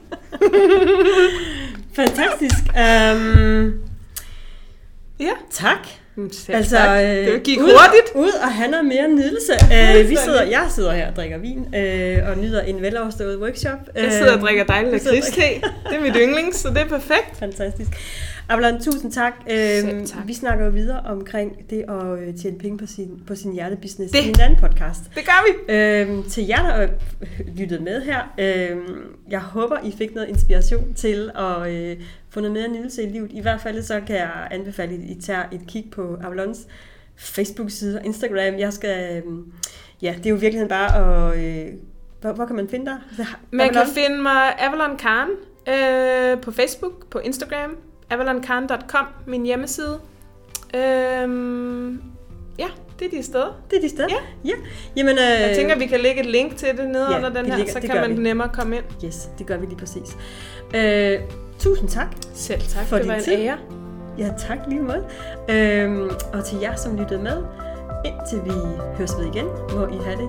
Fantastisk. 1.97 2.63
Um, 2.69 3.81
Ja. 5.21 5.33
tak. 5.51 5.89
Selv 6.33 6.57
Altså, 6.57 6.79
øh, 6.79 7.33
det 7.33 7.43
gik 7.43 7.59
ud, 7.59 7.65
hurtigt. 7.65 8.15
Ud 8.15 8.33
og 8.43 8.53
have 8.53 8.71
noget 8.71 8.87
mere 8.87 9.09
nydelse. 9.09 9.53
Uh, 9.63 10.11
vi 10.11 10.17
sidder, 10.17 10.43
jeg 10.43 10.67
sidder 10.71 10.93
her 10.93 11.11
og 11.11 11.17
drikker 11.17 11.39
vin 11.39 11.59
uh, 11.59 12.31
og 12.31 12.39
nyder 12.39 12.61
en 12.63 12.83
veloverstået 12.83 13.39
workshop. 13.39 13.79
Jeg 13.95 14.13
sidder 14.13 14.33
og 14.33 14.39
Øh, 14.39 14.43
drikker 14.43 14.65
dejlig 14.65 14.93
lakridste. 14.93 15.41
Det 15.41 15.97
er 15.97 16.01
mit 16.01 16.17
yndlings, 16.17 16.57
så 16.57 16.69
det 16.69 16.79
er 16.79 16.89
perfekt. 16.89 17.37
Fantastisk. 17.39 17.91
Avalon, 18.49 18.81
tusind 18.83 19.13
tak. 19.13 19.33
Øhm, 19.51 20.07
tak. 20.07 20.23
Vi 20.27 20.35
snakker 20.35 20.65
jo 20.65 20.71
videre 20.71 21.01
omkring 21.01 21.71
det 21.71 21.85
at 21.89 22.19
øh, 22.29 22.35
tjene 22.43 22.59
penge 22.59 22.79
på 22.79 22.87
sin, 22.87 23.11
på 23.27 23.35
sin 23.35 23.53
hjertebusiness 23.53 24.13
Det. 24.13 24.25
i 24.25 24.29
en 24.29 24.41
anden 24.41 24.59
podcast. 24.59 25.01
Det 25.15 25.25
gør 25.25 25.45
vi. 25.47 25.75
Øhm, 25.75 26.23
til 26.31 26.47
jer, 26.47 26.77
der 26.79 26.89
lyttet 27.57 27.83
med 27.83 28.03
her, 28.03 28.35
øhm, 28.39 28.97
jeg 29.31 29.41
håber, 29.41 29.77
I 29.85 29.95
fik 29.99 30.15
noget 30.15 30.29
inspiration 30.29 30.95
til 30.95 31.31
at 31.39 31.71
øh, 31.73 31.97
få 32.35 32.41
noget 32.41 32.53
mere 32.53 32.69
nydelse 32.69 33.03
i 33.03 33.07
livet. 33.07 33.31
I 33.33 33.41
hvert 33.41 33.61
fald 33.61 33.83
så 33.83 34.01
kan 34.07 34.17
jeg 34.17 34.49
anbefale, 34.51 34.93
at 34.95 35.01
I 35.01 35.21
tager 35.21 35.43
et 35.53 35.61
kig 35.69 35.85
på 35.93 36.17
Avalons 36.25 36.59
Facebook-side 37.17 37.99
og 37.99 38.05
Instagram. 38.05 38.59
Jeg 38.59 38.73
skal, 38.73 39.23
øhm, 39.27 39.53
ja, 40.03 40.15
det 40.19 40.27
er 40.27 40.31
jo 40.31 40.37
virkelig 40.37 40.69
bare 40.69 40.97
at... 41.33 41.45
Øh, 41.45 41.73
hvor, 42.21 42.33
hvor 42.33 42.47
kan 42.47 42.57
man 42.57 42.69
finde 42.69 42.87
dig? 42.87 43.27
Man 43.51 43.69
kan 43.73 43.83
finde 43.95 44.23
mig 44.23 44.55
Avalon 44.59 44.97
Karen 44.97 45.31
øh, 45.69 46.41
på 46.41 46.51
Facebook, 46.51 47.07
på 47.11 47.19
Instagram, 47.19 47.77
avalonkarn.com, 48.11 49.07
min 49.27 49.45
hjemmeside. 49.47 50.01
Øhm, 50.75 52.03
ja, 52.59 52.67
det 52.99 53.07
er 53.07 53.11
de 53.11 53.23
steder. 53.23 53.63
Det 53.71 53.77
er 53.77 53.81
de 53.81 53.89
steder? 53.89 54.09
Ja. 54.11 54.49
ja. 54.51 54.55
Jamen, 54.97 55.13
øh, 55.15 55.41
Jeg 55.49 55.57
tænker, 55.57 55.79
vi 55.79 55.87
kan 55.87 56.01
lægge 56.01 56.21
et 56.21 56.27
link 56.27 56.57
til 56.57 56.69
det 56.77 56.89
nede 56.91 57.11
ja, 57.11 57.17
under 57.17 57.29
den 57.29 57.47
her, 57.47 57.57
lægger- 57.57 57.73
så 57.73 57.81
kan 57.81 57.95
man 58.01 58.17
vi. 58.17 58.23
nemmere 58.23 58.49
komme 58.53 58.77
ind. 58.77 58.85
Yes, 59.05 59.29
det 59.39 59.47
gør 59.47 59.57
vi 59.57 59.67
lige 59.67 59.77
præcis. 59.79 60.17
Øh, 60.75 61.19
tusind 61.59 61.89
tak. 61.89 62.07
Selv 62.35 62.61
tak, 62.61 62.87
For 62.87 62.97
det 62.97 63.09
var 63.09 63.15
en 63.15 63.23
tid. 63.25 63.33
ære. 63.33 63.57
Ja, 64.19 64.31
tak 64.49 64.59
lige 64.69 64.81
måde. 64.81 65.05
Øhm, 65.49 66.11
og 66.33 66.45
til 66.45 66.59
jer, 66.63 66.77
som 66.77 66.97
lyttede 66.97 67.23
med, 67.23 67.37
indtil 68.05 68.39
vi 68.45 68.51
høres 68.99 69.13
ved 69.19 69.27
igen, 69.27 69.45
må 69.75 69.87
I 69.87 69.99
have 70.05 70.17
det 70.17 70.29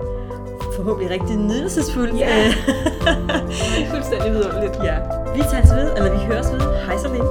forhåbentlig 0.76 1.12
rigtig 1.12 1.38
nydelsesfuldt. 1.38 2.20
Ja. 2.20 2.28
Øh, 2.38 2.46
Det 2.46 3.84
er 3.86 3.90
fuldstændig 3.92 4.32
vidunderligt. 4.32 4.76
ja. 4.84 4.96
Vi 5.36 5.42
tages 5.52 5.72
ved, 5.76 5.92
eller 5.98 6.12
vi 6.12 6.18
høres 6.26 6.52
ved. 6.52 6.60
Hej 6.86 6.98
så 6.98 7.08
længe. 7.08 7.28